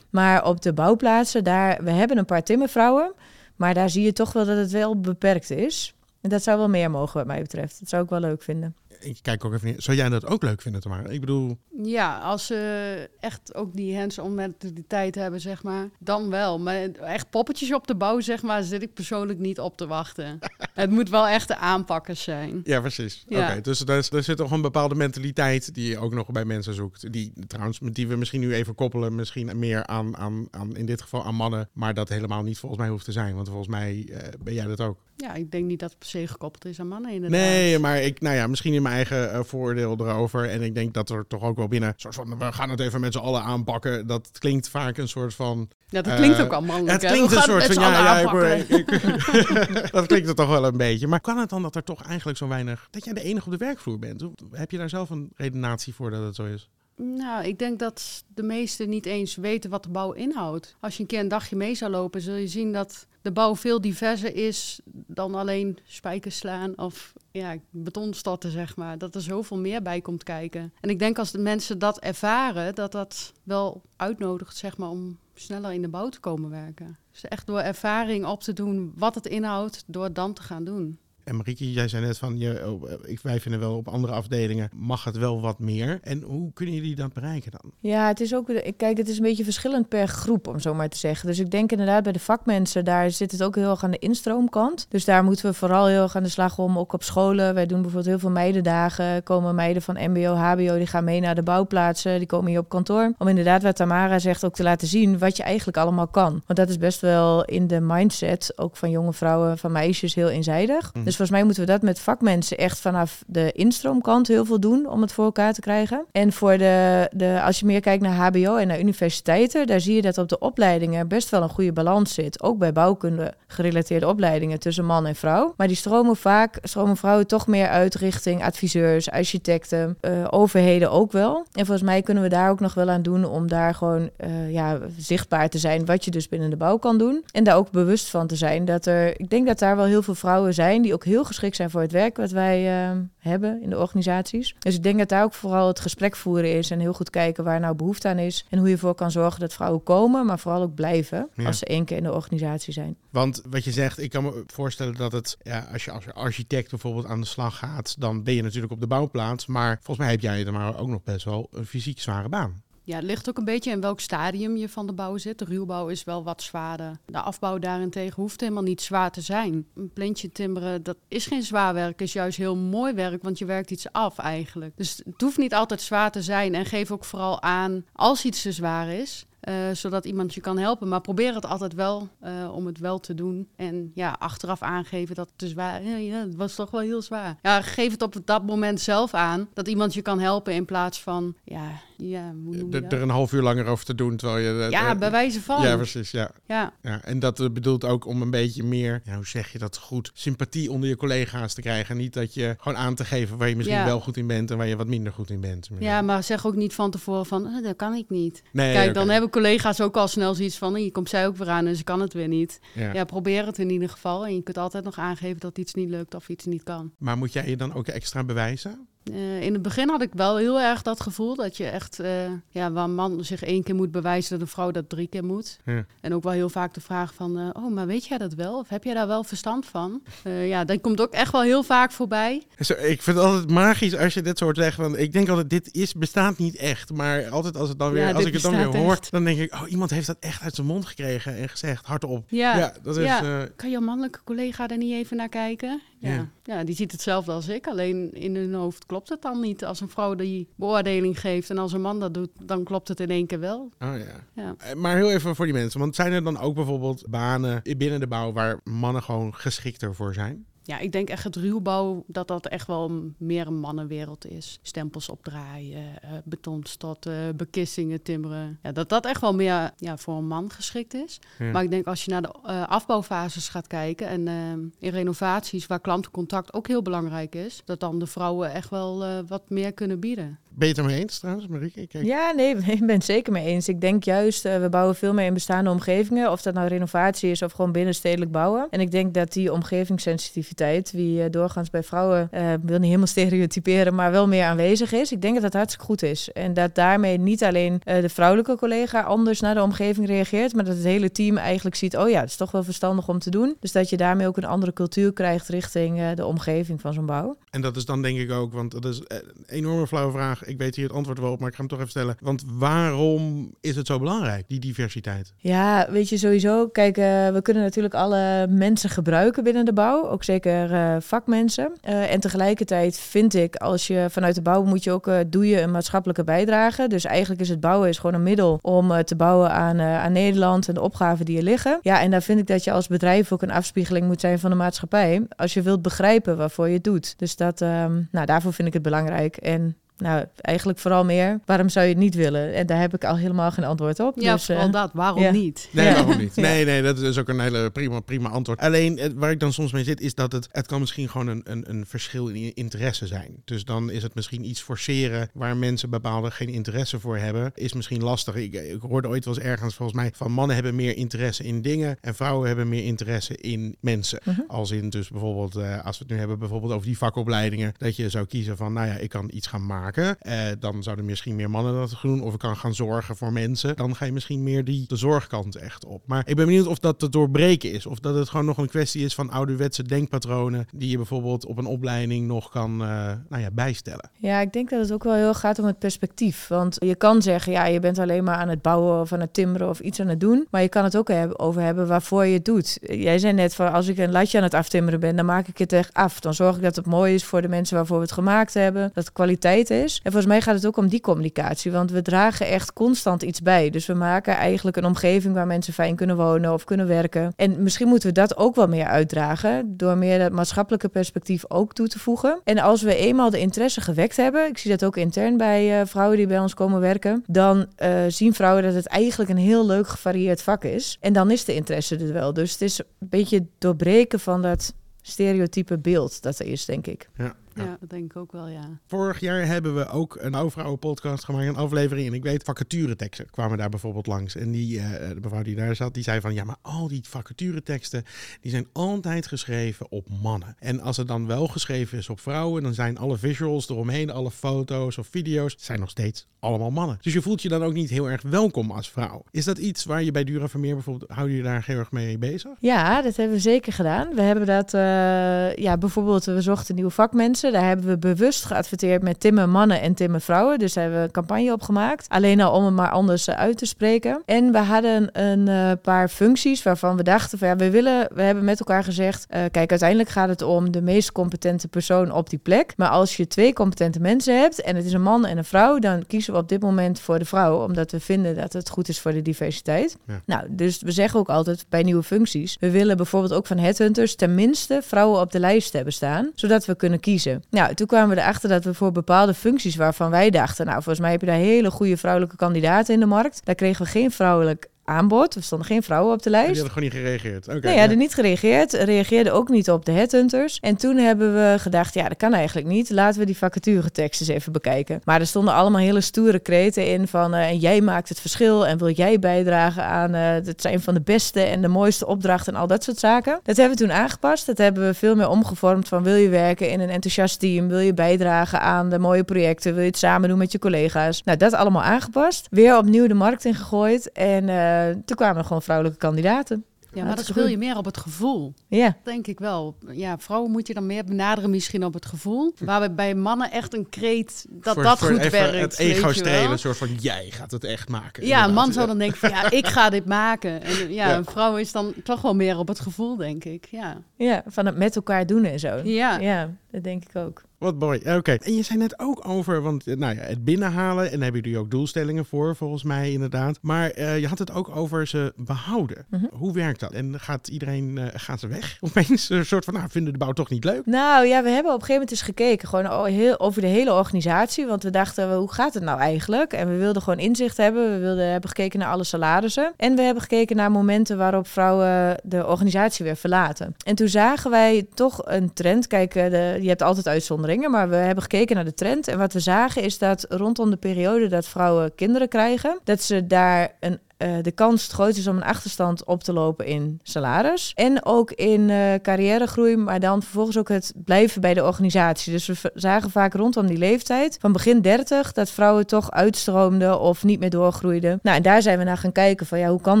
Maar 0.10 0.44
op 0.44 0.62
de 0.62 0.72
bouwplaatsen, 0.72 1.44
daar, 1.44 1.84
we 1.84 1.90
hebben 1.90 2.18
een 2.18 2.24
paar 2.24 2.42
timmervrouwen. 2.42 3.12
Maar 3.56 3.74
daar 3.74 3.90
zie 3.90 4.04
je 4.04 4.12
toch 4.12 4.32
wel 4.32 4.44
dat 4.44 4.56
het 4.56 4.70
wel 4.70 5.00
beperkt 5.00 5.50
is. 5.50 5.94
En 6.20 6.30
dat 6.30 6.42
zou 6.42 6.58
wel 6.58 6.68
meer 6.68 6.90
mogen 6.90 7.16
wat 7.16 7.26
mij 7.26 7.40
betreft. 7.40 7.80
Dat 7.80 7.88
zou 7.88 8.02
ik 8.02 8.10
wel 8.10 8.20
leuk 8.20 8.42
vinden. 8.42 8.74
Ik 9.00 9.18
kijk 9.22 9.44
ook 9.44 9.52
even 9.54 9.66
neer. 9.66 9.82
Zou 9.82 9.96
jij 9.96 10.08
dat 10.08 10.26
ook 10.26 10.42
leuk 10.42 10.62
vinden, 10.62 10.80
Tamara? 10.80 11.08
Ik 11.08 11.20
bedoel, 11.20 11.58
Ja, 11.82 12.18
als 12.18 12.46
ze 12.46 13.10
echt 13.20 13.54
ook 13.54 13.76
die 13.76 13.96
hands-on 13.98 14.34
mentaliteit 14.34 15.14
hebben, 15.14 15.40
zeg 15.40 15.62
maar, 15.62 15.88
dan 15.98 16.30
wel. 16.30 16.58
Maar 16.58 16.90
echt 16.90 17.30
poppetjes 17.30 17.74
op 17.74 17.86
de 17.86 17.94
bouw, 17.94 18.20
zeg 18.20 18.42
maar, 18.42 18.62
zit 18.62 18.82
ik 18.82 18.94
persoonlijk 18.94 19.38
niet 19.38 19.60
op 19.60 19.76
te 19.76 19.86
wachten. 19.86 20.38
het 20.74 20.90
moet 20.90 21.08
wel 21.10 21.26
echt 21.28 21.48
de 21.48 21.56
aanpakkers 21.56 22.22
zijn. 22.22 22.60
ja, 22.64 22.80
precies. 22.80 23.24
Ja. 23.28 23.50
Oké, 23.50 23.60
dus 23.60 23.80
er, 23.80 23.98
is- 23.98 24.10
er 24.10 24.22
zit 24.22 24.36
toch 24.36 24.50
een 24.50 24.62
bepaalde 24.62 24.94
mentaliteit 24.94 25.74
die 25.74 25.88
je 25.88 25.98
ook 25.98 26.14
nog 26.14 26.30
bij 26.30 26.44
mensen 26.44 26.74
zoekt. 26.74 27.12
Die 27.12 27.32
trouwens, 27.46 27.78
die 27.82 28.08
we 28.08 28.16
misschien 28.16 28.40
nu 28.40 28.54
even 28.54 28.74
koppelen, 28.74 29.14
misschien 29.14 29.58
meer 29.58 29.86
aan, 29.86 30.16
aan, 30.16 30.46
aan 30.50 30.76
in 30.76 30.86
dit 30.86 31.02
geval 31.02 31.24
aan 31.24 31.34
mannen. 31.34 31.68
Maar 31.72 31.94
dat 31.94 32.08
helemaal 32.08 32.42
niet 32.42 32.58
volgens 32.58 32.80
mij 32.80 32.90
hoeft 32.90 33.04
te 33.04 33.12
zijn. 33.12 33.34
Want 33.34 33.48
volgens 33.48 33.68
mij 33.68 34.08
eh, 34.12 34.28
ben 34.42 34.54
jij 34.54 34.66
dat 34.66 34.80
ook. 34.80 34.98
Ja, 35.16 35.34
ik 35.34 35.50
denk 35.50 35.64
niet 35.66 35.80
dat 35.80 35.90
het 35.90 35.98
per 35.98 36.08
se 36.08 36.26
gekoppeld 36.26 36.64
is 36.64 36.80
aan 36.80 36.88
mannen 36.88 37.12
inderdaad. 37.12 37.40
Nee, 37.40 37.78
maar 37.78 38.02
ik, 38.02 38.20
nou 38.20 38.36
ja, 38.36 38.46
misschien 38.46 38.74
in 38.74 38.82
mijn 38.82 38.89
eigen 38.90 39.32
eh, 39.32 39.40
voordeel 39.42 39.96
erover. 39.98 40.48
En 40.48 40.62
ik 40.62 40.74
denk 40.74 40.94
dat 40.94 41.10
er 41.10 41.26
toch 41.26 41.42
ook 41.42 41.56
wel 41.56 41.68
binnen, 41.68 41.92
soort 41.96 42.14
van, 42.14 42.38
we 42.38 42.52
gaan 42.52 42.70
het 42.70 42.80
even 42.80 43.00
met 43.00 43.12
z'n 43.12 43.18
allen 43.18 43.42
aanpakken. 43.42 44.06
Dat 44.06 44.30
klinkt 44.38 44.68
vaak 44.68 44.96
een 44.98 45.08
soort 45.08 45.34
van. 45.34 45.68
Ja, 45.88 46.02
dat 46.02 46.14
klinkt 46.14 46.38
Eh, 46.38 46.44
ook 46.44 46.52
al 46.52 46.62
mannelijk. 46.62 47.02
het 47.02 47.10
klinkt 47.12 47.32
een 47.32 47.42
soort 47.42 47.64
van, 47.64 47.82
ja, 47.82 48.22
dat 49.90 50.06
klinkt 50.06 50.28
er 50.28 50.34
toch 50.34 50.48
wel 50.48 50.64
een 50.64 50.76
beetje. 50.76 51.06
Maar 51.06 51.20
kan 51.20 51.38
het 51.38 51.48
dan 51.50 51.62
dat 51.62 51.76
er 51.76 51.82
toch 51.84 52.02
eigenlijk 52.02 52.38
zo 52.38 52.48
weinig, 52.48 52.88
dat 52.90 53.04
jij 53.04 53.12
de 53.12 53.22
enige 53.22 53.44
op 53.46 53.52
de 53.58 53.64
werkvloer 53.64 53.98
bent? 53.98 54.24
Heb 54.52 54.70
je 54.70 54.78
daar 54.78 54.88
zelf 54.88 55.10
een 55.10 55.30
redenatie 55.36 55.94
voor 55.94 56.10
dat 56.10 56.22
het 56.22 56.34
zo 56.34 56.44
is? 56.44 56.68
Nou, 57.02 57.44
ik 57.44 57.58
denk 57.58 57.78
dat 57.78 58.24
de 58.34 58.42
meesten 58.42 58.88
niet 58.88 59.06
eens 59.06 59.36
weten 59.36 59.70
wat 59.70 59.82
de 59.82 59.88
bouw 59.88 60.12
inhoudt. 60.12 60.76
Als 60.80 60.96
je 60.96 61.00
een 61.00 61.08
keer 61.08 61.20
een 61.20 61.28
dagje 61.28 61.56
mee 61.56 61.74
zou 61.74 61.90
lopen, 61.90 62.20
zul 62.20 62.34
je 62.34 62.48
zien 62.48 62.72
dat 62.72 63.06
de 63.22 63.32
bouw 63.32 63.56
veel 63.56 63.80
diverser 63.80 64.34
is 64.34 64.80
dan 65.06 65.34
alleen 65.34 65.78
spijkers 65.84 66.36
slaan 66.36 66.78
of 66.78 67.12
ja, 67.30 67.56
beton 67.70 68.14
storten, 68.14 68.50
zeg 68.50 68.76
maar. 68.76 68.98
Dat 68.98 69.14
er 69.14 69.22
zoveel 69.22 69.58
meer 69.58 69.82
bij 69.82 70.00
komt 70.00 70.22
kijken. 70.22 70.72
En 70.80 70.90
ik 70.90 70.98
denk 70.98 71.18
als 71.18 71.30
de 71.30 71.38
mensen 71.38 71.78
dat 71.78 71.98
ervaren, 71.98 72.74
dat 72.74 72.92
dat 72.92 73.32
wel 73.42 73.82
uitnodigt, 73.96 74.56
zeg 74.56 74.76
maar, 74.76 74.90
om 74.90 75.18
sneller 75.34 75.72
in 75.72 75.82
de 75.82 75.88
bouw 75.88 76.08
te 76.08 76.20
komen 76.20 76.50
werken. 76.50 76.98
Dus 77.12 77.24
echt 77.24 77.46
door 77.46 77.60
ervaring 77.60 78.26
op 78.26 78.42
te 78.42 78.52
doen 78.52 78.92
wat 78.96 79.14
het 79.14 79.26
inhoudt, 79.26 79.84
door 79.86 80.04
het 80.04 80.14
dan 80.14 80.32
te 80.32 80.42
gaan 80.42 80.64
doen. 80.64 80.98
En 81.24 81.36
Marieke, 81.36 81.72
jij 81.72 81.88
zei 81.88 82.06
net 82.06 82.18
van, 82.18 82.38
je, 82.38 82.62
oh, 82.66 82.90
eh, 82.90 82.98
ik, 83.02 83.20
wij 83.20 83.40
vinden 83.40 83.60
wel 83.60 83.76
op 83.76 83.88
andere 83.88 84.12
afdelingen 84.12 84.70
mag 84.74 85.04
het 85.04 85.16
wel 85.16 85.40
wat 85.40 85.58
meer. 85.58 85.98
En 86.02 86.22
hoe 86.22 86.52
kunnen 86.52 86.74
jullie 86.74 86.94
dat 86.94 87.12
bereiken 87.12 87.50
dan? 87.50 87.70
Ja, 87.80 88.06
het 88.06 88.20
is 88.20 88.34
ook, 88.34 88.48
ik 88.48 88.76
kijk, 88.76 88.96
het 88.96 89.08
is 89.08 89.16
een 89.16 89.22
beetje 89.22 89.44
verschillend 89.44 89.88
per 89.88 90.08
groep, 90.08 90.48
om 90.48 90.60
zo 90.60 90.74
maar 90.74 90.88
te 90.88 90.98
zeggen. 90.98 91.26
Dus 91.26 91.38
ik 91.38 91.50
denk 91.50 91.70
inderdaad 91.70 92.02
bij 92.02 92.12
de 92.12 92.18
vakmensen, 92.18 92.84
daar 92.84 93.10
zit 93.10 93.32
het 93.32 93.42
ook 93.42 93.54
heel 93.54 93.70
erg 93.70 93.84
aan 93.84 93.90
de 93.90 93.98
instroomkant. 93.98 94.86
Dus 94.88 95.04
daar 95.04 95.24
moeten 95.24 95.46
we 95.46 95.54
vooral 95.54 95.86
heel 95.86 96.02
erg 96.02 96.16
aan 96.16 96.22
de 96.22 96.28
slag 96.28 96.58
om, 96.58 96.78
ook 96.78 96.92
op 96.92 97.02
scholen. 97.02 97.54
Wij 97.54 97.66
doen 97.66 97.82
bijvoorbeeld 97.82 98.10
heel 98.10 98.18
veel 98.18 98.30
meidendagen, 98.30 99.22
komen 99.22 99.54
meiden 99.54 99.82
van 99.82 100.10
mbo, 100.10 100.34
hbo, 100.34 100.76
die 100.76 100.86
gaan 100.86 101.04
mee 101.04 101.20
naar 101.20 101.34
de 101.34 101.42
bouwplaatsen, 101.42 102.18
die 102.18 102.26
komen 102.26 102.50
hier 102.50 102.60
op 102.60 102.68
kantoor. 102.68 103.14
Om 103.18 103.28
inderdaad, 103.28 103.62
wat 103.62 103.76
Tamara 103.76 104.18
zegt, 104.18 104.44
ook 104.44 104.54
te 104.54 104.62
laten 104.62 104.88
zien 104.88 105.18
wat 105.18 105.36
je 105.36 105.42
eigenlijk 105.42 105.76
allemaal 105.76 106.08
kan. 106.08 106.42
Want 106.46 106.58
dat 106.58 106.68
is 106.68 106.78
best 106.78 107.00
wel 107.00 107.44
in 107.44 107.66
de 107.66 107.80
mindset, 107.80 108.52
ook 108.56 108.76
van 108.76 108.90
jonge 108.90 109.12
vrouwen, 109.12 109.58
van 109.58 109.72
meisjes, 109.72 110.14
heel 110.14 110.28
eenzijdig. 110.28 110.94
Mhm. 110.94 111.04
Dus 111.04 111.16
volgens 111.20 111.38
mij 111.38 111.48
moeten 111.48 111.66
we 111.66 111.72
dat 111.72 111.82
met 111.82 112.00
vakmensen 112.00 112.58
echt 112.58 112.78
vanaf 112.78 113.24
de 113.26 113.52
instroomkant 113.52 114.28
heel 114.28 114.44
veel 114.44 114.60
doen 114.60 114.88
om 114.88 115.00
het 115.00 115.12
voor 115.12 115.24
elkaar 115.24 115.52
te 115.52 115.60
krijgen. 115.60 116.04
En 116.12 116.32
voor 116.32 116.58
de, 116.58 117.08
de 117.12 117.40
als 117.44 117.60
je 117.60 117.66
meer 117.66 117.80
kijkt 117.80 118.02
naar 118.02 118.14
HBO 118.14 118.56
en 118.56 118.66
naar 118.66 118.78
universiteiten, 118.78 119.66
daar 119.66 119.80
zie 119.80 119.94
je 119.94 120.02
dat 120.02 120.18
op 120.18 120.28
de 120.28 120.38
opleidingen 120.38 121.08
best 121.08 121.28
wel 121.30 121.42
een 121.42 121.48
goede 121.48 121.72
balans 121.72 122.14
zit. 122.14 122.42
Ook 122.42 122.58
bij 122.58 122.72
bouwkunde 122.72 123.34
gerelateerde 123.46 124.06
opleidingen 124.06 124.58
tussen 124.58 124.84
man 124.84 125.06
en 125.06 125.14
vrouw. 125.14 125.54
Maar 125.56 125.66
die 125.66 125.76
stromen 125.76 126.16
vaak, 126.16 126.58
stromen 126.62 126.96
vrouwen 126.96 127.26
toch 127.26 127.46
meer 127.46 127.68
uit 127.68 127.94
richting 127.94 128.44
adviseurs, 128.44 129.10
architecten, 129.10 129.96
eh, 130.00 130.26
overheden 130.30 130.90
ook 130.90 131.12
wel. 131.12 131.46
En 131.52 131.66
volgens 131.66 131.82
mij 131.82 132.02
kunnen 132.02 132.22
we 132.22 132.28
daar 132.28 132.50
ook 132.50 132.60
nog 132.60 132.74
wel 132.74 132.90
aan 132.90 133.02
doen 133.02 133.24
om 133.24 133.48
daar 133.48 133.74
gewoon 133.74 134.10
eh, 134.16 134.52
ja, 134.52 134.78
zichtbaar 134.98 135.48
te 135.48 135.58
zijn 135.58 135.84
wat 135.84 136.04
je 136.04 136.10
dus 136.10 136.28
binnen 136.28 136.50
de 136.50 136.56
bouw 136.56 136.76
kan 136.76 136.98
doen. 136.98 137.24
En 137.32 137.44
daar 137.44 137.56
ook 137.56 137.70
bewust 137.70 138.10
van 138.10 138.26
te 138.26 138.36
zijn 138.36 138.64
dat 138.64 138.86
er, 138.86 139.20
ik 139.20 139.30
denk 139.30 139.46
dat 139.46 139.58
daar 139.58 139.76
wel 139.76 139.84
heel 139.84 140.02
veel 140.02 140.14
vrouwen 140.14 140.54
zijn 140.54 140.82
die 140.82 140.94
heel 141.04 141.24
geschikt 141.24 141.56
zijn 141.56 141.70
voor 141.70 141.80
het 141.80 141.92
werk 141.92 142.16
wat 142.16 142.30
wij 142.30 142.88
eh, 142.90 142.96
hebben 143.18 143.62
in 143.62 143.70
de 143.70 143.78
organisaties. 143.78 144.54
Dus 144.58 144.74
ik 144.74 144.82
denk 144.82 144.98
dat 144.98 145.08
daar 145.08 145.22
ook 145.24 145.32
vooral 145.32 145.66
het 145.68 145.80
gesprek 145.80 146.16
voeren 146.16 146.56
is 146.58 146.70
en 146.70 146.80
heel 146.80 146.92
goed 146.92 147.10
kijken 147.10 147.44
waar 147.44 147.60
nou 147.60 147.74
behoefte 147.74 148.08
aan 148.08 148.18
is. 148.18 148.44
En 148.48 148.58
hoe 148.58 148.66
je 148.68 148.72
ervoor 148.74 148.94
kan 148.94 149.10
zorgen 149.10 149.40
dat 149.40 149.52
vrouwen 149.52 149.82
komen, 149.82 150.26
maar 150.26 150.38
vooral 150.38 150.62
ook 150.62 150.74
blijven 150.74 151.28
Ja. 151.34 151.46
als 151.46 151.58
ze 151.58 151.64
één 151.64 151.84
keer 151.84 151.96
in 151.96 152.02
de 152.02 152.12
organisatie 152.12 152.72
zijn. 152.72 152.96
Want 153.10 153.42
wat 153.50 153.64
je 153.64 153.72
zegt, 153.72 153.98
ik 153.98 154.10
kan 154.10 154.22
me 154.24 154.44
voorstellen 154.46 154.94
dat 154.94 155.12
het, 155.12 155.36
ja, 155.42 155.66
als 155.72 155.84
je 155.84 155.90
als 155.90 156.12
architect 156.12 156.70
bijvoorbeeld 156.70 157.06
aan 157.06 157.20
de 157.20 157.26
slag 157.26 157.58
gaat, 157.58 157.94
dan 158.00 158.22
ben 158.22 158.34
je 158.34 158.42
natuurlijk 158.42 158.72
op 158.72 158.80
de 158.80 158.86
bouwplaats. 158.86 159.46
Maar 159.46 159.76
volgens 159.76 159.98
mij 159.98 160.10
heb 160.10 160.20
jij 160.20 160.46
er 160.46 160.52
maar 160.52 160.78
ook 160.78 160.88
nog 160.88 161.02
best 161.02 161.24
wel 161.24 161.48
een 161.52 161.66
fysiek 161.66 162.00
zware 162.00 162.28
baan. 162.28 162.62
Ja, 162.82 162.96
het 162.96 163.04
ligt 163.04 163.28
ook 163.28 163.38
een 163.38 163.44
beetje 163.44 163.70
in 163.70 163.80
welk 163.80 164.00
stadium 164.00 164.56
je 164.56 164.68
van 164.68 164.86
de 164.86 164.92
bouw 164.92 165.16
zit. 165.16 165.38
De 165.38 165.44
ruwbouw 165.44 165.88
is 165.88 166.04
wel 166.04 166.24
wat 166.24 166.42
zwaarder. 166.42 166.98
De 167.06 167.20
afbouw 167.20 167.58
daarentegen 167.58 168.22
hoeft 168.22 168.40
helemaal 168.40 168.62
niet 168.62 168.80
zwaar 168.80 169.10
te 169.10 169.20
zijn. 169.20 169.66
Een 169.74 169.92
plintje 169.92 170.32
timmeren, 170.32 170.82
dat 170.82 170.96
is 171.08 171.26
geen 171.26 171.42
zwaar 171.42 171.74
werk. 171.74 172.00
is 172.00 172.12
juist 172.12 172.38
heel 172.38 172.56
mooi 172.56 172.92
werk, 172.92 173.22
want 173.22 173.38
je 173.38 173.44
werkt 173.44 173.70
iets 173.70 173.92
af 173.92 174.18
eigenlijk. 174.18 174.76
Dus 174.76 174.96
het 175.04 175.20
hoeft 175.20 175.38
niet 175.38 175.54
altijd 175.54 175.80
zwaar 175.80 176.10
te 176.10 176.22
zijn. 176.22 176.54
En 176.54 176.66
geef 176.66 176.90
ook 176.90 177.04
vooral 177.04 177.42
aan 177.42 177.84
als 177.92 178.24
iets 178.24 178.42
te 178.42 178.52
zwaar 178.52 178.88
is. 178.88 179.26
Eh, 179.40 179.54
zodat 179.72 180.04
iemand 180.04 180.34
je 180.34 180.40
kan 180.40 180.58
helpen. 180.58 180.88
Maar 180.88 181.00
probeer 181.00 181.34
het 181.34 181.46
altijd 181.46 181.74
wel 181.74 182.08
eh, 182.20 182.32
om 182.54 182.66
het 182.66 182.78
wel 182.78 182.98
te 183.00 183.14
doen. 183.14 183.48
En 183.56 183.90
ja, 183.94 184.16
achteraf 184.18 184.62
aangeven 184.62 185.14
dat 185.14 185.26
het 185.28 185.38
te 185.38 185.48
zwaar 185.48 185.82
ja, 185.82 185.96
ja, 185.96 186.20
het 186.20 186.34
was 186.34 186.54
toch 186.54 186.70
wel 186.70 186.80
heel 186.80 187.02
zwaar. 187.02 187.38
Ja, 187.42 187.62
geef 187.62 187.90
het 187.92 188.02
op 188.02 188.14
dat 188.24 188.46
moment 188.46 188.80
zelf 188.80 189.14
aan. 189.14 189.48
Dat 189.54 189.68
iemand 189.68 189.94
je 189.94 190.02
kan 190.02 190.20
helpen 190.20 190.54
in 190.54 190.64
plaats 190.64 191.02
van, 191.02 191.34
ja, 191.44 191.70
ja 191.96 192.32
hoe 192.44 192.56
noem 192.56 192.70
je 192.70 192.76
Er, 192.76 192.82
dat? 192.82 192.92
er 192.92 193.02
een 193.02 193.08
half 193.10 193.32
uur 193.32 193.42
langer 193.42 193.66
over 193.66 193.84
te 193.84 193.94
doen, 193.94 194.16
terwijl 194.16 194.38
je... 194.56 194.64
eh, 194.64 194.70
Ja, 194.70 194.94
bij 194.94 195.10
wijze 195.10 195.40
van. 195.42 195.62
Ja, 195.62 195.76
precies, 195.76 196.10
ja. 196.10 196.30
Ja, 196.46 196.72
ja. 196.82 197.00
En 197.04 197.18
dat 197.18 197.54
bedoelt 197.54 197.84
ook 197.84 198.06
om 198.06 198.22
een 198.22 198.30
beetje 198.30 198.62
meer, 198.64 199.00
ja, 199.04 199.14
hoe 199.14 199.26
zeg 199.26 199.52
je 199.52 199.58
dat 199.58 199.76
goed, 199.76 200.10
sympathie 200.14 200.70
onder 200.70 200.88
je 200.88 200.96
collega's 200.96 201.54
te 201.54 201.60
krijgen. 201.60 201.96
Niet 201.96 202.12
dat 202.12 202.34
je 202.34 202.54
gewoon 202.58 202.78
aan 202.78 202.94
te 202.94 203.04
geven 203.04 203.38
waar 203.38 203.48
je 203.48 203.56
misschien 203.56 203.78
Ja. 203.78 203.84
wel 203.84 204.00
goed 204.00 204.16
in 204.16 204.26
bent 204.26 204.50
en 204.50 204.56
waar 204.56 204.66
je 204.66 204.76
wat 204.76 204.86
minder 204.86 205.12
goed 205.12 205.30
in 205.30 205.40
bent. 205.40 205.68
ja, 205.78 206.02
maar 206.02 206.22
zeg 206.22 206.46
ook 206.46 206.54
niet 206.56 206.74
van 206.74 206.90
tevoren 206.90 207.26
van, 207.26 207.46
"Eh, 207.46 207.62
dat 207.62 207.76
kan 207.76 207.94
ik 207.94 208.08
niet. 208.08 208.42
Nee, 208.52 208.72
Kijk, 208.74 208.94
dan 208.94 209.08
collega's 209.30 209.80
ook 209.80 209.96
al 209.96 210.08
snel 210.08 210.34
zoiets 210.34 210.58
van, 210.58 210.74
hier 210.74 210.92
komt 210.92 211.08
zij 211.08 211.26
ook 211.26 211.36
weer 211.36 211.48
aan 211.48 211.66
en 211.66 211.76
ze 211.76 211.84
kan 211.84 212.00
het 212.00 212.12
weer 212.12 212.28
niet. 212.28 212.60
Ja. 212.74 212.92
Ja, 212.92 213.04
probeer 213.04 213.46
het 213.46 213.58
in 213.58 213.70
ieder 213.70 213.88
geval. 213.88 214.26
En 214.26 214.34
je 214.34 214.42
kunt 214.42 214.58
altijd 214.58 214.84
nog 214.84 214.98
aangeven 214.98 215.40
dat 215.40 215.58
iets 215.58 215.74
niet 215.74 215.88
lukt 215.88 216.14
of 216.14 216.28
iets 216.28 216.44
niet 216.44 216.62
kan. 216.62 216.92
Maar 216.98 217.18
moet 217.18 217.32
jij 217.32 217.48
je 217.48 217.56
dan 217.56 217.74
ook 217.74 217.86
extra 217.86 218.24
bewijzen? 218.24 218.88
Eh, 219.04 219.42
in 219.42 219.52
het 219.52 219.62
begin 219.62 219.88
had 219.88 220.02
ik 220.02 220.10
wel 220.12 220.36
heel 220.36 220.60
erg 220.60 220.82
dat 220.82 221.00
gevoel 221.00 221.34
dat 221.36 221.56
je 221.56 221.64
echt, 221.64 222.00
eh, 222.00 222.10
ja, 222.48 222.72
waar 222.72 222.84
een 222.84 222.94
man 222.94 223.24
zich 223.24 223.42
één 223.42 223.62
keer 223.62 223.74
moet 223.74 223.90
bewijzen, 223.90 224.30
dat 224.30 224.40
een 224.40 224.52
vrouw 224.52 224.70
dat 224.70 224.88
drie 224.88 225.06
keer 225.06 225.24
moet. 225.24 225.58
Ja. 225.64 225.84
En 226.00 226.14
ook 226.14 226.22
wel 226.22 226.32
heel 226.32 226.48
vaak 226.48 226.74
de 226.74 226.80
vraag 226.80 227.14
van, 227.14 227.38
eh, 227.38 227.62
oh, 227.62 227.72
maar 227.72 227.86
weet 227.86 228.06
jij 228.06 228.18
dat 228.18 228.34
wel? 228.34 228.58
Of 228.58 228.68
heb 228.68 228.84
jij 228.84 228.94
daar 228.94 229.06
wel 229.06 229.24
verstand 229.24 229.66
van? 229.66 230.02
Ja, 230.24 230.64
dat 230.64 230.80
komt 230.80 231.00
ook 231.00 231.12
echt 231.12 231.32
wel 231.32 231.42
heel 231.42 231.62
vaak 231.62 231.92
voorbij. 231.92 232.42
Zo, 232.58 232.72
ik 232.72 233.02
vind 233.02 233.16
het 233.16 233.26
altijd 233.26 233.50
magisch 233.50 233.96
als 233.96 234.14
je 234.14 234.22
dit 234.22 234.38
soort 234.38 234.56
zegt. 234.56 234.76
Want 234.76 234.98
ik 234.98 235.12
denk 235.12 235.28
altijd, 235.28 235.50
dit 235.50 235.74
is, 235.74 235.94
bestaat 235.94 236.38
niet 236.38 236.56
echt. 236.56 236.92
Maar 236.92 237.28
altijd 237.28 237.56
als, 237.56 237.68
het 237.68 237.78
dan 237.78 237.92
weer, 237.92 238.08
Ja, 238.08 238.12
als 238.12 238.24
ik 238.24 238.32
het 238.32 238.42
dan 238.42 238.56
weer 238.56 238.76
hoor, 238.76 238.92
echt. 238.92 239.10
dan 239.10 239.24
denk 239.24 239.38
ik... 239.38 239.54
Oh, 239.54 239.70
iemand 239.70 239.90
heeft 239.90 240.06
dat 240.06 240.16
echt 240.20 240.42
uit 240.42 240.54
zijn 240.54 240.66
mond 240.66 240.86
gekregen 240.86 241.36
en 241.36 241.48
gezegd, 241.48 241.86
hardop. 241.86 242.24
Ja, 242.28 242.72
dat 242.82 242.96
is... 242.96 243.04
ja. 243.04 243.48
Kan 243.56 243.70
jouw 243.70 243.80
mannelijke 243.80 244.18
collega 244.24 244.68
er 244.68 244.76
niet 244.76 244.92
even 244.92 245.16
naar 245.16 245.28
kijken? 245.28 245.80
Ja. 246.00 246.28
Ja. 246.42 246.64
die 246.64 246.74
ziet 246.74 246.92
hetzelfde 246.92 247.32
als 247.32 247.48
ik. 247.48 247.66
Alleen 247.66 248.12
in 248.12 248.36
hun 248.36 248.54
hoofd 248.54 248.86
klopt 248.86 249.08
het 249.08 249.22
dan 249.22 249.40
niet. 249.40 249.64
Als 249.64 249.80
een 249.80 249.88
vrouw 249.88 250.14
die 250.14 250.48
beoordeling 250.56 251.20
geeft 251.20 251.50
en 251.50 251.58
als 251.58 251.72
een 251.72 251.80
man 251.80 252.00
dat 252.00 252.14
doet, 252.14 252.30
dan 252.42 252.64
klopt 252.64 252.88
het 252.88 253.00
in 253.00 253.10
één 253.10 253.26
keer 253.26 253.40
wel. 253.40 253.70
oh 253.78 253.94
ja. 253.98 254.42
Ja. 254.42 254.54
Eh, 254.58 254.74
Maar 254.74 254.96
heel 254.96 255.10
even 255.10 255.36
voor 255.36 255.44
die 255.44 255.54
mensen. 255.54 255.80
Want 255.80 255.94
zijn 255.94 256.12
er 256.12 256.24
dan 256.24 256.38
ook 256.38 256.54
bijvoorbeeld 256.54 257.04
banen 257.08 257.62
binnen 257.76 258.00
de 258.00 258.06
bouw 258.06 258.32
waar 258.32 258.60
mannen 258.64 259.02
gewoon 259.02 259.34
geschikter 259.34 259.94
voor 259.94 260.14
zijn? 260.14 260.46
Ja, 260.62 260.78
ik 260.78 260.92
denk 260.92 261.08
echt 261.08 261.24
het 261.24 261.36
ruwbouw, 261.36 262.04
dat 262.06 262.28
dat 262.28 262.46
echt 262.46 262.66
wel 262.66 263.12
meer 263.16 263.46
een 263.46 263.58
mannenwereld 263.60 264.26
is. 264.26 264.58
Stempels 264.62 265.08
opdraaien, 265.08 266.02
eh 266.02 266.10
betonstotten, 266.24 267.36
bekissingen 267.36 268.02
timmeren. 268.02 268.58
Ja, 268.62 268.72
dat 268.72 268.88
dat 268.88 269.06
echt 269.06 269.20
wel 269.20 269.34
meer 269.34 269.70
ja, 269.76 269.96
voor 269.96 270.16
een 270.16 270.26
man 270.26 270.50
geschikt 270.50 270.94
is. 270.94 271.18
Ja. 271.38 271.50
Maar 271.50 271.62
ik 271.62 271.70
denk 271.70 271.86
als 271.86 272.04
je 272.04 272.10
naar 272.10 272.22
de 272.22 272.34
eh, 272.44 272.68
afbouwfases 272.68 273.48
gaat 273.48 273.66
kijken 273.66 274.08
en 274.08 274.28
eh, 274.28 274.50
in 274.88 274.90
renovaties 274.90 275.66
waar 275.66 275.80
klantencontact 275.80 276.52
ook 276.52 276.66
heel 276.68 276.82
belangrijk 276.82 277.34
is, 277.34 277.62
dat 277.64 277.80
dan 277.80 277.98
de 277.98 278.06
vrouwen 278.06 278.52
echt 278.52 278.70
wel 278.70 279.24
wat 279.26 279.50
meer 279.50 279.72
kunnen 279.72 280.00
bieden. 280.00 280.38
Ben 280.54 280.68
je 280.68 280.74
het 280.74 280.78
ermee 280.78 281.00
eens 281.00 281.18
trouwens, 281.18 281.46
Marieke? 281.46 281.86
Kijk. 281.86 282.04
Ja, 282.04 282.32
nee, 282.32 282.56
ik 282.76 282.86
ben 282.86 282.88
het 282.88 283.04
zeker 283.04 283.32
mee 283.32 283.46
eens. 283.46 283.68
Ik 283.68 283.80
denk 283.80 284.04
juist, 284.04 284.44
eh, 284.44 284.60
we 284.60 284.68
bouwen 284.68 284.94
veel 284.94 285.14
meer 285.14 285.26
in 285.26 285.34
bestaande 285.34 285.70
omgevingen. 285.70 286.30
Of 286.30 286.42
dat 286.42 286.54
nou 286.54 286.68
renovatie 286.68 287.30
is 287.30 287.42
of 287.42 287.52
gewoon 287.52 287.72
binnenstedelijk 287.72 288.30
bouwen. 288.30 288.66
En 288.70 288.80
ik 288.80 288.90
denk 288.90 289.14
dat 289.14 289.32
die 289.32 289.52
omgevingssensitiviteit, 289.52 290.92
die 290.92 291.22
eh, 291.22 291.30
doorgaans 291.30 291.70
bij 291.70 291.82
vrouwen, 291.82 292.28
eh, 292.30 292.42
wil 292.62 292.78
niet 292.78 292.86
helemaal 292.86 293.06
stereotyperen, 293.16 293.94
maar 293.94 294.10
wel 294.10 294.28
meer 294.28 294.44
aanwezig 294.44 294.92
is. 294.92 295.12
Ik 295.12 295.22
denk 295.22 295.34
dat 295.34 295.42
dat 295.42 295.52
hartstikke 295.52 295.86
goed 295.86 296.02
is. 296.02 296.32
En 296.32 296.54
dat 296.54 296.74
daarmee 296.74 297.18
niet 297.18 297.44
alleen 297.44 297.80
eh, 297.84 298.00
de 298.00 298.08
vrouwelijke 298.08 298.56
collega 298.56 299.00
anders 299.00 299.40
naar 299.40 299.54
de 299.54 299.62
omgeving 299.62 300.06
reageert, 300.06 300.54
maar 300.54 300.64
dat 300.64 300.74
het 300.74 300.84
hele 300.84 301.12
team 301.12 301.36
eigenlijk 301.36 301.76
ziet, 301.76 301.96
oh 301.96 302.08
ja, 302.08 302.20
het 302.20 302.28
is 302.28 302.36
toch 302.36 302.50
wel 302.50 302.62
verstandig 302.62 303.08
om 303.08 303.18
te 303.18 303.30
doen. 303.30 303.56
Dus 303.60 303.72
dat 303.72 303.88
je 303.90 303.96
daarmee 303.96 304.26
ook 304.26 304.36
een 304.36 304.44
andere 304.44 304.72
cultuur 304.72 305.12
krijgt 305.12 305.48
richting 305.48 306.00
eh, 306.00 306.08
de 306.14 306.26
omgeving 306.26 306.80
van 306.80 306.92
zo'n 306.92 307.06
bouw. 307.06 307.36
En 307.50 307.60
dat 307.60 307.76
is 307.76 307.84
dan 307.84 308.02
denk 308.02 308.18
ik 308.18 308.30
ook, 308.30 308.52
want 308.52 308.70
dat 308.70 308.84
is 308.84 309.00
een 309.06 309.22
enorme 309.46 309.86
flauwe 309.86 310.12
vraag. 310.12 310.39
Ik 310.44 310.58
weet 310.58 310.76
hier 310.76 310.86
het 310.86 310.96
antwoord 310.96 311.18
wel 311.18 311.32
op, 311.32 311.38
maar 311.38 311.48
ik 311.48 311.54
ga 311.54 311.60
hem 311.60 311.70
toch 311.70 311.78
even 311.78 311.90
stellen. 311.90 312.16
Want 312.20 312.44
waarom 312.46 313.50
is 313.60 313.76
het 313.76 313.86
zo 313.86 313.98
belangrijk, 313.98 314.44
die 314.48 314.60
diversiteit? 314.60 315.34
Ja, 315.36 315.86
weet 315.90 316.08
je 316.08 316.18
sowieso. 316.18 316.68
Kijk, 316.68 316.96
eh, 316.96 317.04
we 317.28 317.40
kunnen 317.42 317.62
natuurlijk 317.62 317.94
alle 317.94 318.46
mensen 318.46 318.90
gebruiken 318.90 319.44
binnen 319.44 319.64
de 319.64 319.72
bouw. 319.72 320.08
Ook 320.08 320.24
zeker 320.24 320.72
eh, 320.72 320.96
vakmensen. 321.00 321.72
Eh, 321.80 322.12
en 322.12 322.20
tegelijkertijd 322.20 322.98
vind 322.98 323.34
ik, 323.34 323.56
als 323.56 323.86
je 323.86 324.06
vanuit 324.10 324.34
de 324.34 324.42
bouw 324.42 324.62
moet 324.62 324.84
je 324.84 324.92
ook, 324.92 325.10
doe 325.26 325.48
je 325.48 325.60
een 325.60 325.70
maatschappelijke 325.70 326.24
bijdrage. 326.24 326.88
Dus 326.88 327.04
eigenlijk 327.04 327.40
is 327.40 327.48
het 327.48 327.60
bouwen 327.60 327.88
is 327.88 327.98
gewoon 327.98 328.14
een 328.14 328.22
middel 328.22 328.58
om 328.62 329.04
te 329.04 329.16
bouwen 329.16 329.50
aan, 329.50 329.80
aan 329.80 330.12
Nederland 330.12 330.68
en 330.68 330.74
de 330.74 330.80
opgaven 330.80 331.24
die 331.24 331.36
er 331.36 331.42
liggen. 331.42 331.78
Ja, 331.82 332.00
en 332.00 332.10
daar 332.10 332.22
vind 332.22 332.38
ik 332.38 332.46
dat 332.46 332.64
je 332.64 332.72
als 332.72 332.86
bedrijf 332.86 333.32
ook 333.32 333.42
een 333.42 333.50
afspiegeling 333.50 334.06
moet 334.06 334.20
zijn 334.20 334.38
van 334.38 334.50
de 334.50 334.56
maatschappij. 334.56 335.26
Als 335.36 335.54
je 335.54 335.62
wilt 335.62 335.82
begrijpen 335.82 336.36
waarvoor 336.36 336.68
je 336.68 336.74
het 336.74 336.84
doet. 336.84 337.18
Dus 337.18 337.36
dat, 337.36 337.60
ehm, 337.60 338.02
nou, 338.10 338.26
daarvoor 338.26 338.52
vind 338.52 338.68
ik 338.68 338.74
het 338.74 338.82
belangrijk. 338.82 339.36
En 339.36 339.76
nou, 340.00 340.24
eigenlijk 340.36 340.78
vooral 340.78 341.04
meer, 341.04 341.40
waarom 341.44 341.68
zou 341.68 341.86
je 341.86 341.92
het 341.92 342.00
niet 342.00 342.14
willen? 342.14 342.54
En 342.54 342.66
daar 342.66 342.80
heb 342.80 342.94
ik 342.94 343.04
al 343.04 343.16
helemaal 343.16 343.50
geen 343.50 343.64
antwoord 343.64 344.00
op. 344.00 344.20
Ja, 344.20 344.32
dus, 344.32 344.48
eh, 344.48 344.72
dat. 344.72 344.90
Waarom 344.92 345.22
ja. 345.22 345.30
niet? 345.30 345.68
Nee, 345.72 345.86
Ja. 345.86 345.94
waarom 345.94 346.18
niet? 346.18 346.36
Nee, 346.36 346.64
nee, 346.64 346.82
dat 346.82 346.98
is 346.98 347.18
ook 347.18 347.28
een 347.28 347.40
hele 347.40 347.70
prima, 347.70 348.00
prima 348.00 348.28
antwoord. 348.28 348.58
Alleen 348.60 349.12
waar 349.14 349.30
ik 349.30 349.40
dan 349.40 349.52
soms 349.52 349.72
mee 349.72 349.84
zit, 349.84 350.00
is 350.00 350.14
dat 350.14 350.32
het, 350.32 350.48
het 350.52 350.66
kan 350.66 350.80
misschien 350.80 351.08
gewoon 351.08 351.26
een, 351.26 351.40
een, 351.44 351.70
een 351.70 351.86
verschil 351.86 352.28
in 352.28 352.54
interesse 352.54 353.06
zijn. 353.06 353.42
Dus 353.44 353.64
dan 353.64 353.90
is 353.90 354.02
het 354.02 354.14
misschien 354.14 354.48
iets 354.48 354.60
forceren 354.60 355.28
waar 355.32 355.56
mensen 355.56 355.90
bepaalde 355.90 356.30
geen 356.30 356.48
interesse 356.48 357.00
voor 357.00 357.16
hebben, 357.16 357.52
is 357.54 357.72
misschien 357.72 358.02
lastig. 358.02 358.34
Ik, 358.34 358.54
ik 358.54 358.80
hoorde 358.80 359.08
ooit 359.08 359.24
wel 359.24 359.34
eens 359.34 359.44
ergens 359.44 359.74
volgens 359.74 359.98
mij 359.98 360.10
van 360.14 360.32
mannen 360.32 360.54
hebben 360.54 360.74
meer 360.74 360.96
interesse 360.96 361.44
in 361.44 361.62
dingen 361.62 361.96
en 362.00 362.14
vrouwen 362.14 362.46
hebben 362.46 362.68
meer 362.68 362.84
interesse 362.84 363.36
in 363.36 363.76
mensen. 363.80 364.20
Mhm. 364.24 364.40
Als 364.48 364.70
in 364.70 364.90
dus 364.90 365.08
bijvoorbeeld, 365.08 365.56
eh, 365.56 365.84
als 365.84 365.98
we 365.98 366.04
het 366.04 366.12
nu 366.12 366.18
hebben 366.18 366.38
bijvoorbeeld 366.38 366.72
over 366.72 366.86
die 366.86 366.98
vakopleidingen, 366.98 367.72
dat 367.76 367.96
je 367.96 368.10
zou 368.10 368.26
kiezen 368.26 368.56
van, 368.56 368.72
nou 368.72 368.86
ja, 368.86 368.94
ik 368.94 369.08
kan 369.08 369.30
iets 369.32 369.46
gaan 369.46 369.66
maken. 369.66 369.89
Eh, 369.96 370.36
dan 370.58 370.82
zouden 370.82 371.04
misschien 371.04 371.36
meer 371.36 371.50
mannen 371.50 371.74
dat 371.74 371.98
doen. 372.02 372.22
Of 372.22 372.32
ik 372.32 372.38
kan 372.38 372.56
gaan 372.56 372.74
zorgen 372.74 373.16
voor 373.16 373.32
mensen. 373.32 373.76
Dan 373.76 373.96
ga 373.96 374.04
je 374.04 374.12
misschien 374.12 374.42
meer 374.42 374.64
die 374.64 374.84
de 374.86 374.96
zorgkant 374.96 375.56
echt 375.56 375.84
op. 375.84 376.02
Maar 376.06 376.22
ik 376.26 376.36
ben 376.36 376.46
benieuwd 376.46 376.66
of 376.66 376.78
dat 376.78 376.98
te 376.98 377.08
doorbreken 377.08 377.72
is. 377.72 377.86
Of 377.86 377.98
dat 377.98 378.14
het 378.14 378.28
gewoon 378.28 378.46
nog 378.46 378.58
een 378.58 378.68
kwestie 378.68 379.04
is 379.04 379.14
van 379.14 379.30
ouderwetse 379.30 379.82
denkpatronen. 379.82 380.66
Die 380.72 380.90
je 380.90 380.96
bijvoorbeeld 380.96 381.46
op 381.46 381.58
een 381.58 381.66
opleiding 381.66 382.26
nog 382.26 382.50
kan 382.50 382.82
eh, 382.82 383.12
nou 383.28 383.42
ja, 383.42 383.50
bijstellen. 383.52 384.10
Ja, 384.18 384.40
ik 384.40 384.52
denk 384.52 384.70
dat 384.70 384.80
het 384.80 384.92
ook 384.92 385.04
wel 385.04 385.14
heel 385.14 385.34
gaat 385.34 385.58
om 385.58 385.64
het 385.64 385.78
perspectief. 385.78 386.48
Want 386.48 386.76
je 386.78 386.94
kan 386.94 387.22
zeggen, 387.22 387.52
ja, 387.52 387.66
je 387.66 387.80
bent 387.80 387.98
alleen 387.98 388.24
maar 388.24 388.36
aan 388.36 388.48
het 388.48 388.62
bouwen 388.62 389.00
of 389.00 389.12
aan 389.12 389.20
het 389.20 389.34
timmeren 389.34 389.68
of 389.68 389.80
iets 389.80 390.00
aan 390.00 390.08
het 390.08 390.20
doen. 390.20 390.46
Maar 390.50 390.62
je 390.62 390.68
kan 390.68 390.84
het 390.84 390.96
ook 390.96 391.10
over 391.36 391.62
hebben 391.62 391.86
waarvoor 391.86 392.26
je 392.26 392.34
het 392.34 392.44
doet. 392.44 392.78
Jij 392.80 393.18
zei 393.18 393.32
net 393.32 393.54
van, 393.54 393.72
als 393.72 393.88
ik 393.88 393.98
een 393.98 394.12
latje 394.12 394.38
aan 394.38 394.44
het 394.44 394.54
aftimmeren 394.54 395.00
ben, 395.00 395.16
dan 395.16 395.26
maak 395.26 395.48
ik 395.48 395.58
het 395.58 395.72
echt 395.72 395.94
af. 395.94 396.20
Dan 396.20 396.34
zorg 396.34 396.56
ik 396.56 396.62
dat 396.62 396.76
het 396.76 396.86
mooi 396.86 397.14
is 397.14 397.24
voor 397.24 397.42
de 397.42 397.48
mensen 397.48 397.76
waarvoor 397.76 397.96
we 397.96 398.02
het 398.02 398.12
gemaakt 398.12 398.54
hebben. 398.54 398.82
Dat 398.94 399.04
het 399.04 399.12
kwaliteit 399.12 399.70
is. 399.70 399.79
En 399.82 400.12
volgens 400.12 400.26
mij 400.26 400.40
gaat 400.40 400.54
het 400.54 400.66
ook 400.66 400.76
om 400.76 400.88
die 400.88 401.00
communicatie. 401.00 401.72
Want 401.72 401.90
we 401.90 402.02
dragen 402.02 402.46
echt 402.46 402.72
constant 402.72 403.22
iets 403.22 403.42
bij. 403.42 403.70
Dus 403.70 403.86
we 403.86 403.94
maken 403.94 404.34
eigenlijk 404.34 404.76
een 404.76 404.84
omgeving 404.84 405.34
waar 405.34 405.46
mensen 405.46 405.72
fijn 405.72 405.96
kunnen 405.96 406.16
wonen 406.16 406.52
of 406.52 406.64
kunnen 406.64 406.86
werken. 406.86 407.32
En 407.36 407.62
misschien 407.62 407.88
moeten 407.88 408.08
we 408.08 408.14
dat 408.14 408.36
ook 408.36 408.54
wel 408.54 408.68
meer 408.68 408.86
uitdragen. 408.86 409.76
Door 409.76 409.96
meer 409.96 410.18
dat 410.18 410.32
maatschappelijke 410.32 410.88
perspectief 410.88 411.44
ook 411.48 411.72
toe 411.72 411.88
te 411.88 411.98
voegen. 411.98 412.40
En 412.44 412.58
als 412.58 412.82
we 412.82 412.96
eenmaal 412.96 413.30
de 413.30 413.40
interesse 413.40 413.80
gewekt 413.80 414.16
hebben, 414.16 414.46
ik 414.46 414.58
zie 414.58 414.70
dat 414.70 414.84
ook 414.84 414.96
intern 414.96 415.36
bij 415.36 415.80
eh, 415.80 415.86
vrouwen 415.86 416.16
die 416.16 416.26
bij 416.26 416.38
ons 416.38 416.54
komen 416.54 416.80
werken, 416.80 417.24
dan 417.26 417.66
eh, 417.76 417.92
zien 418.08 418.34
vrouwen 418.34 418.62
dat 418.62 418.74
het 418.74 418.86
eigenlijk 418.86 419.30
een 419.30 419.36
heel 419.36 419.66
leuk 419.66 419.88
gevarieerd 419.88 420.42
vak 420.42 420.64
is. 420.64 420.96
En 421.00 421.12
dan 421.12 421.30
is 421.30 421.44
de 421.44 421.54
interesse 421.54 421.96
er 421.96 422.12
wel. 422.12 422.32
Dus 422.32 422.52
het 422.52 422.60
is 422.60 422.78
een 422.78 422.86
beetje 422.98 423.46
doorbreken 423.58 424.20
van 424.20 424.42
dat 424.42 424.74
stereotype 425.02 425.78
beeld 425.78 426.22
dat 426.22 426.38
er 426.38 426.46
is, 426.46 426.64
denk 426.64 426.86
ik. 426.86 427.08
Ja. 427.16 427.34
Ja, 427.64 427.76
dat 427.80 427.90
denk 427.90 428.04
ik 428.04 428.16
ook 428.16 428.32
wel, 428.32 428.48
ja. 428.48 428.78
Vorig 428.86 429.20
jaar 429.20 429.46
hebben 429.46 429.74
we 429.74 429.88
ook 429.88 430.16
een 430.20 430.34
Oude 430.34 430.76
podcast 430.76 431.24
gemaakt, 431.24 431.46
een 431.46 431.56
aflevering. 431.56 432.06
En 432.06 432.14
ik 432.14 432.22
weet, 432.22 432.42
vacatureteksten 432.42 433.30
kwamen 433.30 433.58
daar 433.58 433.68
bijvoorbeeld 433.68 434.06
langs. 434.06 434.36
En 434.36 434.50
die, 434.50 434.78
eh, 434.78 435.08
de 435.08 435.20
mevrouw 435.20 435.42
die 435.42 435.54
daar 435.54 435.76
zat, 435.76 435.94
die 435.94 436.02
zei 436.02 436.20
van... 436.20 436.34
ja, 436.34 436.44
maar 436.44 436.56
al 436.62 436.88
die 436.88 437.02
vacatureteksten, 437.08 438.04
die 438.40 438.50
zijn 438.50 438.66
altijd 438.72 439.26
geschreven 439.26 439.90
op 439.90 440.06
mannen. 440.22 440.56
En 440.58 440.80
als 440.80 440.96
het 440.96 441.08
dan 441.08 441.26
wel 441.26 441.46
geschreven 441.46 441.98
is 441.98 442.08
op 442.08 442.20
vrouwen... 442.20 442.62
dan 442.62 442.74
zijn 442.74 442.98
alle 442.98 443.18
visuals 443.18 443.68
eromheen, 443.68 444.10
alle 444.10 444.30
foto's 444.30 444.98
of 444.98 445.06
video's... 445.06 445.54
zijn 445.58 445.80
nog 445.80 445.90
steeds 445.90 446.26
allemaal 446.38 446.70
mannen. 446.70 446.98
Dus 447.00 447.12
je 447.12 447.22
voelt 447.22 447.42
je 447.42 447.48
dan 447.48 447.62
ook 447.62 447.72
niet 447.72 447.90
heel 447.90 448.10
erg 448.10 448.22
welkom 448.22 448.70
als 448.70 448.90
vrouw. 448.90 449.24
Is 449.30 449.44
dat 449.44 449.58
iets 449.58 449.84
waar 449.84 450.02
je 450.02 450.10
bij 450.10 450.24
Dura 450.24 450.48
Vermeer 450.48 450.74
bijvoorbeeld... 450.74 451.10
hou 451.10 451.30
je 451.30 451.36
je 451.36 451.42
daar 451.42 451.62
heel 451.66 451.78
erg 451.78 451.92
mee 451.92 452.18
bezig? 452.18 452.50
Ja, 452.58 453.02
dat 453.02 453.16
hebben 453.16 453.36
we 453.36 453.42
zeker 453.42 453.72
gedaan. 453.72 454.14
We 454.14 454.22
hebben 454.22 454.46
dat, 454.46 454.74
eh, 454.74 455.54
ja, 455.54 455.78
bijvoorbeeld, 455.78 456.24
we 456.24 456.40
zochten 456.40 456.74
nieuwe 456.74 456.90
vakmensen. 456.90 457.49
Daar 457.52 457.66
hebben 457.66 457.86
we 457.86 457.98
bewust 457.98 458.44
geadverteerd 458.44 459.02
met 459.02 459.20
timmen 459.20 459.50
mannen 459.50 459.80
en 459.80 459.94
timmen 459.94 460.20
vrouwen. 460.20 460.58
Dus 460.58 460.72
daar 460.72 460.82
hebben 460.82 461.00
we 461.00 461.06
een 461.06 461.12
campagne 461.12 461.52
op 461.52 461.62
gemaakt. 461.62 462.08
Alleen 462.08 462.40
al 462.40 462.52
om 462.52 462.64
het 462.64 462.74
maar 462.74 462.90
anders 462.90 463.26
eh, 463.26 463.34
uit 463.34 463.58
te 463.58 463.66
spreken. 463.66 464.22
En 464.24 464.52
we 464.52 464.58
hadden 464.58 465.08
een 465.12 465.48
eh, 465.48 465.72
paar 465.82 466.08
functies 466.08 466.62
waarvan 466.62 466.96
we 466.96 467.02
dachten 467.02 467.38
van 467.38 467.48
ja, 467.48 467.56
we 467.56 467.70
willen, 467.70 468.08
we 468.14 468.22
hebben 468.22 468.44
met 468.44 468.58
elkaar 468.58 468.84
gezegd, 468.84 469.26
eh, 469.28 469.40
kijk, 469.50 469.70
uiteindelijk 469.70 470.08
gaat 470.08 470.28
het 470.28 470.42
om 470.42 470.70
de 470.70 470.82
meest 470.82 471.12
competente 471.12 471.68
persoon 471.68 472.12
op 472.12 472.30
die 472.30 472.38
plek. 472.38 472.72
Maar 472.76 472.88
als 472.88 473.16
je 473.16 473.26
twee 473.26 473.52
competente 473.52 474.00
mensen 474.00 474.38
hebt 474.40 474.60
en 474.60 474.76
het 474.76 474.84
is 474.84 474.92
een 474.92 475.02
man 475.02 475.26
en 475.26 475.38
een 475.38 475.44
vrouw, 475.44 475.78
dan 475.78 476.06
kiezen 476.06 476.32
we 476.32 476.38
op 476.38 476.48
dit 476.48 476.62
moment 476.62 477.00
voor 477.00 477.18
de 477.18 477.24
vrouw, 477.24 477.64
omdat 477.64 477.90
we 477.90 478.00
vinden 478.00 478.36
dat 478.36 478.52
het 478.52 478.68
goed 478.68 478.88
is 478.88 479.00
voor 479.00 479.12
de 479.12 479.22
diversiteit. 479.22 479.96
Ja. 480.06 480.20
Nou, 480.26 480.46
dus 480.50 480.82
we 480.82 480.92
zeggen 480.92 481.20
ook 481.20 481.28
altijd 481.28 481.66
bij 481.68 481.82
nieuwe 481.82 482.02
functies, 482.02 482.56
we 482.60 482.70
willen 482.70 482.96
bijvoorbeeld 482.96 483.32
ook 483.32 483.46
van 483.46 483.58
headhunters 483.58 484.14
tenminste 484.14 484.80
vrouwen 484.82 485.20
op 485.20 485.32
de 485.32 485.40
lijst 485.40 485.72
hebben 485.72 485.92
staan, 485.92 486.30
zodat 486.34 486.64
we 486.64 486.74
kunnen 486.74 487.00
kiezen. 487.00 487.29
Nou, 487.50 487.74
toen 487.74 487.86
kwamen 487.86 488.16
we 488.16 488.22
erachter 488.22 488.48
dat 488.48 488.64
we 488.64 488.74
voor 488.74 488.92
bepaalde 488.92 489.34
functies 489.34 489.76
waarvan 489.76 490.10
wij 490.10 490.30
dachten, 490.30 490.66
nou, 490.66 490.76
volgens 490.76 491.00
mij 491.00 491.10
heb 491.10 491.20
je 491.20 491.26
daar 491.26 491.36
hele 491.36 491.70
goede 491.70 491.96
vrouwelijke 491.96 492.36
kandidaten 492.36 492.94
in 492.94 493.00
de 493.00 493.06
markt, 493.06 493.40
daar 493.44 493.54
kregen 493.54 493.84
we 493.84 493.90
geen 493.90 494.10
vrouwelijk 494.10 494.69
aanbod. 494.84 495.34
Er 495.34 495.42
stonden 495.42 495.66
geen 495.66 495.82
vrouwen 495.82 496.12
op 496.12 496.22
de 496.22 496.30
Die 496.30 496.38
lijst. 496.38 496.60
hadden 496.60 496.72
gewoon 496.72 496.88
niet 496.88 496.98
gereageerd. 496.98 497.48
Oké. 497.48 497.60
nee, 497.60 497.72
ja. 497.74 497.78
hadden 497.80 497.98
niet 497.98 498.14
gereageerd. 498.14 498.72
Reageerden 498.72 499.32
ook 499.32 499.48
niet 499.48 499.70
op 499.70 499.84
de 499.84 499.92
headhunters. 499.92 500.58
En 500.60 500.76
toen 500.76 500.96
hebben 500.96 501.34
we 501.34 501.54
gedacht, 501.58 501.94
ja, 501.94 502.08
dat 502.08 502.16
kan 502.16 502.32
eigenlijk 502.34 502.66
niet. 502.66 502.90
Laten 502.90 503.20
we 503.20 503.26
die 503.26 503.36
vacaturetekst 503.36 504.20
eens 504.20 504.30
even 504.30 504.52
bekijken. 504.52 505.00
Maar 505.04 505.20
er 505.20 505.26
stonden 505.26 505.54
allemaal 505.54 505.80
hele 505.80 506.00
stoere 506.00 506.38
kreten 506.38 506.86
in 506.86 507.08
van... 507.08 507.34
eh, 507.34 507.48
en 507.48 507.56
jij 507.58 507.80
maakt 507.80 508.08
het 508.08 508.20
verschil 508.20 508.66
en 508.66 508.78
wil 508.78 508.90
jij 508.90 509.18
bijdragen 509.18 509.84
aan 509.84 510.14
eh, 510.14 510.22
het 510.30 510.60
zijn 510.62 510.80
van 510.80 510.94
de 510.94 511.00
beste 511.00 511.40
en 511.40 511.62
de 511.62 511.68
mooiste 511.68 512.06
opdracht 512.06 512.48
en 512.48 512.54
al 512.54 512.66
dat 512.66 512.84
soort 512.84 512.98
zaken. 512.98 513.40
Dat 513.42 513.56
hebben 513.56 513.76
we 513.78 513.82
toen 513.84 513.92
aangepast. 513.92 514.46
Dat 514.46 514.58
hebben 514.58 514.86
we 514.86 514.94
veel 514.94 515.14
meer 515.16 515.28
omgevormd 515.28 515.88
van 515.88 516.02
wil 516.02 516.14
je 516.14 516.28
werken 516.28 516.70
in 516.70 516.80
een 516.80 516.90
enthousiast 516.90 517.40
team? 517.40 517.68
Wil 517.68 517.78
je 517.78 517.94
bijdragen 517.94 518.60
aan 518.60 518.88
de 518.90 518.98
mooie 518.98 519.24
projecten? 519.24 519.72
Wil 519.74 519.82
je 519.82 519.88
het 519.88 519.98
samen 519.98 520.28
doen 520.28 520.38
met 520.38 520.52
je 520.52 520.58
collega's? 520.58 521.22
Nou, 521.24 521.38
dat 521.38 521.52
allemaal 521.52 521.82
aangepast. 521.82 522.46
Weer 522.50 522.76
opnieuw 522.76 523.06
de 523.06 523.14
markt 523.14 523.44
ingegooid. 523.44 524.12
En 524.12 524.48
eh, 524.48 524.79
toen 525.04 525.16
kwamen 525.16 525.36
er 525.36 525.44
gewoon 525.44 525.62
vrouwelijke 525.62 525.98
kandidaten. 525.98 526.64
Ja, 526.92 527.04
maar 527.04 527.16
dat 527.16 527.24
speel 527.24 527.46
je 527.46 527.58
meer 527.58 527.76
op 527.76 527.84
het 527.84 527.96
gevoel. 527.96 528.54
Ja. 528.68 528.96
Denk 529.04 529.26
ik 529.26 529.38
wel. 529.38 529.76
Ja, 529.90 530.18
vrouwen 530.18 530.50
moet 530.50 530.66
je 530.66 530.74
dan 530.74 530.86
meer 530.86 531.04
benaderen 531.04 531.50
misschien 531.50 531.84
op 531.84 531.94
het 531.94 532.06
gevoel. 532.06 532.54
Waarbij 532.64 532.94
bij 532.94 533.14
mannen 533.14 533.50
echt 533.50 533.74
een 533.74 533.88
kreet 533.88 534.46
dat 534.48 534.74
Voor- 534.74 534.82
dat 534.82 534.98
voor 534.98 535.08
goed 535.08 535.18
even 535.18 535.30
werkt. 535.30 535.60
Het 535.60 535.76
weet 535.76 535.96
ego 535.96 536.08
je 536.08 536.14
strelen, 536.14 536.42
wel. 536.42 536.52
een 536.52 536.58
soort 536.58 536.76
van 536.76 536.94
jij 536.94 537.26
gaat 537.30 537.50
het 537.50 537.64
echt 537.64 537.88
maken. 537.88 538.26
Ja, 538.26 538.44
een 538.44 538.54
man 538.54 538.72
zou 538.72 538.86
dan 538.86 538.98
denken 538.98 539.18
van 539.18 539.30
ja, 539.30 539.50
ik 539.50 539.66
ga 539.66 539.90
dit 539.90 540.06
maken. 540.06 540.62
En 540.62 540.92
ja, 540.92 541.08
Ja. 541.08 541.16
een 541.16 541.24
vrouw 541.24 541.56
is 541.56 541.72
dan 541.72 541.92
toch 542.04 542.20
wel 542.20 542.34
meer 542.34 542.58
op 542.58 542.68
het 542.68 542.80
gevoel, 542.80 543.16
denk 543.16 543.44
ik. 543.44 543.66
Ja, 543.70 543.96
Ja, 544.16 544.42
van 544.46 544.66
het 544.66 544.76
met 544.76 544.96
elkaar 544.96 545.26
doen 545.26 545.44
en 545.44 545.58
zo. 545.58 545.80
ja. 545.84 546.18
Ja, 546.18 546.50
dat 546.70 546.84
denk 546.84 547.04
ik 547.04 547.16
ook. 547.16 547.42
Wat 547.60 547.78
mooi. 547.78 548.16
Oké. 548.16 548.32
En 548.32 548.54
je 548.54 548.62
zei 548.62 548.78
net 548.78 548.98
ook 548.98 549.28
over, 549.28 549.62
want 549.62 549.86
eh, 549.86 549.96
nou 549.96 550.14
ja, 550.14 550.20
het 550.22 550.44
binnenhalen. 550.44 551.04
En 551.04 551.10
daar 551.10 551.22
hebben 551.22 551.40
jullie 551.40 551.58
ook 551.58 551.70
doelstellingen 551.70 552.24
voor, 552.24 552.56
volgens 552.56 552.82
mij 552.82 553.12
inderdaad. 553.12 553.58
Maar 553.62 553.90
eh, 553.90 554.18
je 554.18 554.26
had 554.26 554.38
het 554.38 554.52
ook 554.52 554.76
over 554.76 555.06
ze 555.06 555.32
behouden. 555.36 556.06
Mhm. 556.10 556.24
Hoe 556.30 556.52
werkt 556.52 556.80
dat? 556.80 556.92
En 556.92 557.20
gaat 557.20 557.48
iedereen, 557.48 557.98
eh 557.98 558.06
gaat 558.12 558.40
ze 558.40 558.46
weg? 558.46 558.76
Opeens 558.80 559.30
een 559.30 559.46
soort 559.46 559.64
van, 559.64 559.74
nou, 559.74 559.86
vinden 559.90 560.12
de 560.12 560.18
bouw 560.18 560.32
toch 560.32 560.50
niet 560.50 560.64
leuk? 560.64 560.86
Nou 560.86 561.26
ja, 561.26 561.42
we 561.42 561.48
hebben 561.48 561.72
op 561.72 561.80
een 561.80 561.86
gegeven 561.86 561.92
moment 561.92 562.10
eens 562.10 562.22
gekeken, 562.22 562.68
gewoon 562.68 563.06
heel, 563.06 563.40
over 563.40 563.60
de 563.60 563.66
hele 563.66 563.92
organisatie. 563.92 564.66
Want 564.66 564.82
we 564.82 564.90
dachten, 564.90 565.34
hoe 565.34 565.52
gaat 565.52 565.74
het 565.74 565.82
nou 565.82 566.00
eigenlijk? 566.00 566.52
En 566.52 566.68
we 566.68 566.76
wilden 566.76 567.02
gewoon 567.02 567.18
inzicht 567.18 567.56
hebben. 567.56 567.92
We 567.92 567.98
wilden, 567.98 568.30
hebben 568.30 568.48
gekeken 568.50 568.78
naar 568.78 568.90
alle 568.90 569.04
salarissen. 569.04 569.72
En 569.76 569.96
we 569.96 570.02
hebben 570.02 570.22
gekeken 570.22 570.56
naar 570.56 570.70
momenten 570.70 571.16
waarop 571.16 571.46
vrouwen 571.46 572.20
de 572.22 572.46
organisatie 572.46 573.04
weer 573.04 573.16
verlaten. 573.16 573.74
En 573.84 573.94
toen 573.94 574.08
zagen 574.08 574.50
wij 574.50 574.86
toch 574.94 575.20
een 575.24 575.52
trend. 575.52 575.86
Kijk, 575.86 576.12
de, 576.12 576.58
je 576.62 576.68
hebt 576.68 576.82
altijd 576.82 577.08
uitzonderingen, 577.08 577.70
maar 577.70 577.88
we 577.88 577.96
hebben 577.96 578.22
gekeken 578.22 578.56
naar 578.56 578.64
de 578.64 578.74
trend. 578.74 579.08
En 579.08 579.18
wat 579.18 579.32
we 579.32 579.40
zagen 579.40 579.82
is 579.82 579.98
dat 579.98 580.26
rondom 580.28 580.70
de 580.70 580.76
periode 580.76 581.26
dat 581.26 581.46
vrouwen 581.46 581.94
kinderen 581.94 582.28
krijgen, 582.28 582.78
dat 582.84 583.02
ze 583.02 583.26
daar 583.26 583.76
een 583.80 583.98
eh, 584.20 584.32
de 584.42 584.50
kans 584.50 584.88
groot 584.88 585.16
is 585.16 585.26
om 585.26 585.36
een 585.36 585.42
achterstand 585.42 586.04
op 586.04 586.22
te 586.22 586.32
lopen 586.32 586.66
in 586.66 587.00
salaris. 587.02 587.72
En 587.74 588.04
ook 588.04 588.30
in 588.30 588.70
eh, 588.70 588.94
carrièregroei, 589.02 589.76
maar 589.76 590.00
dan 590.00 590.22
vervolgens 590.22 590.58
ook 590.58 590.68
het 590.68 590.92
blijven 591.04 591.40
bij 591.40 591.54
de 591.54 591.64
organisatie. 591.64 592.32
Dus 592.32 592.46
we 592.46 592.70
zagen 592.74 593.10
vaak 593.10 593.34
rondom 593.34 593.66
die 593.66 593.78
leeftijd, 593.78 594.36
van 594.40 594.52
begin 594.52 594.80
30, 594.80 595.32
dat 595.32 595.50
vrouwen 595.50 595.86
toch 595.86 596.10
uitstroomden 596.10 597.00
of 597.00 597.24
niet 597.24 597.40
meer 597.40 597.50
doorgroeiden. 597.50 598.18
Nou, 598.22 598.36
en 598.36 598.42
daar 598.42 598.62
zijn 598.62 598.78
we 598.78 598.84
naar 598.84 598.98
gaan 598.98 599.12
kijken 599.12 599.46
van 599.46 599.58
ja, 599.58 599.68
hoe 599.68 599.80
kan 599.80 600.00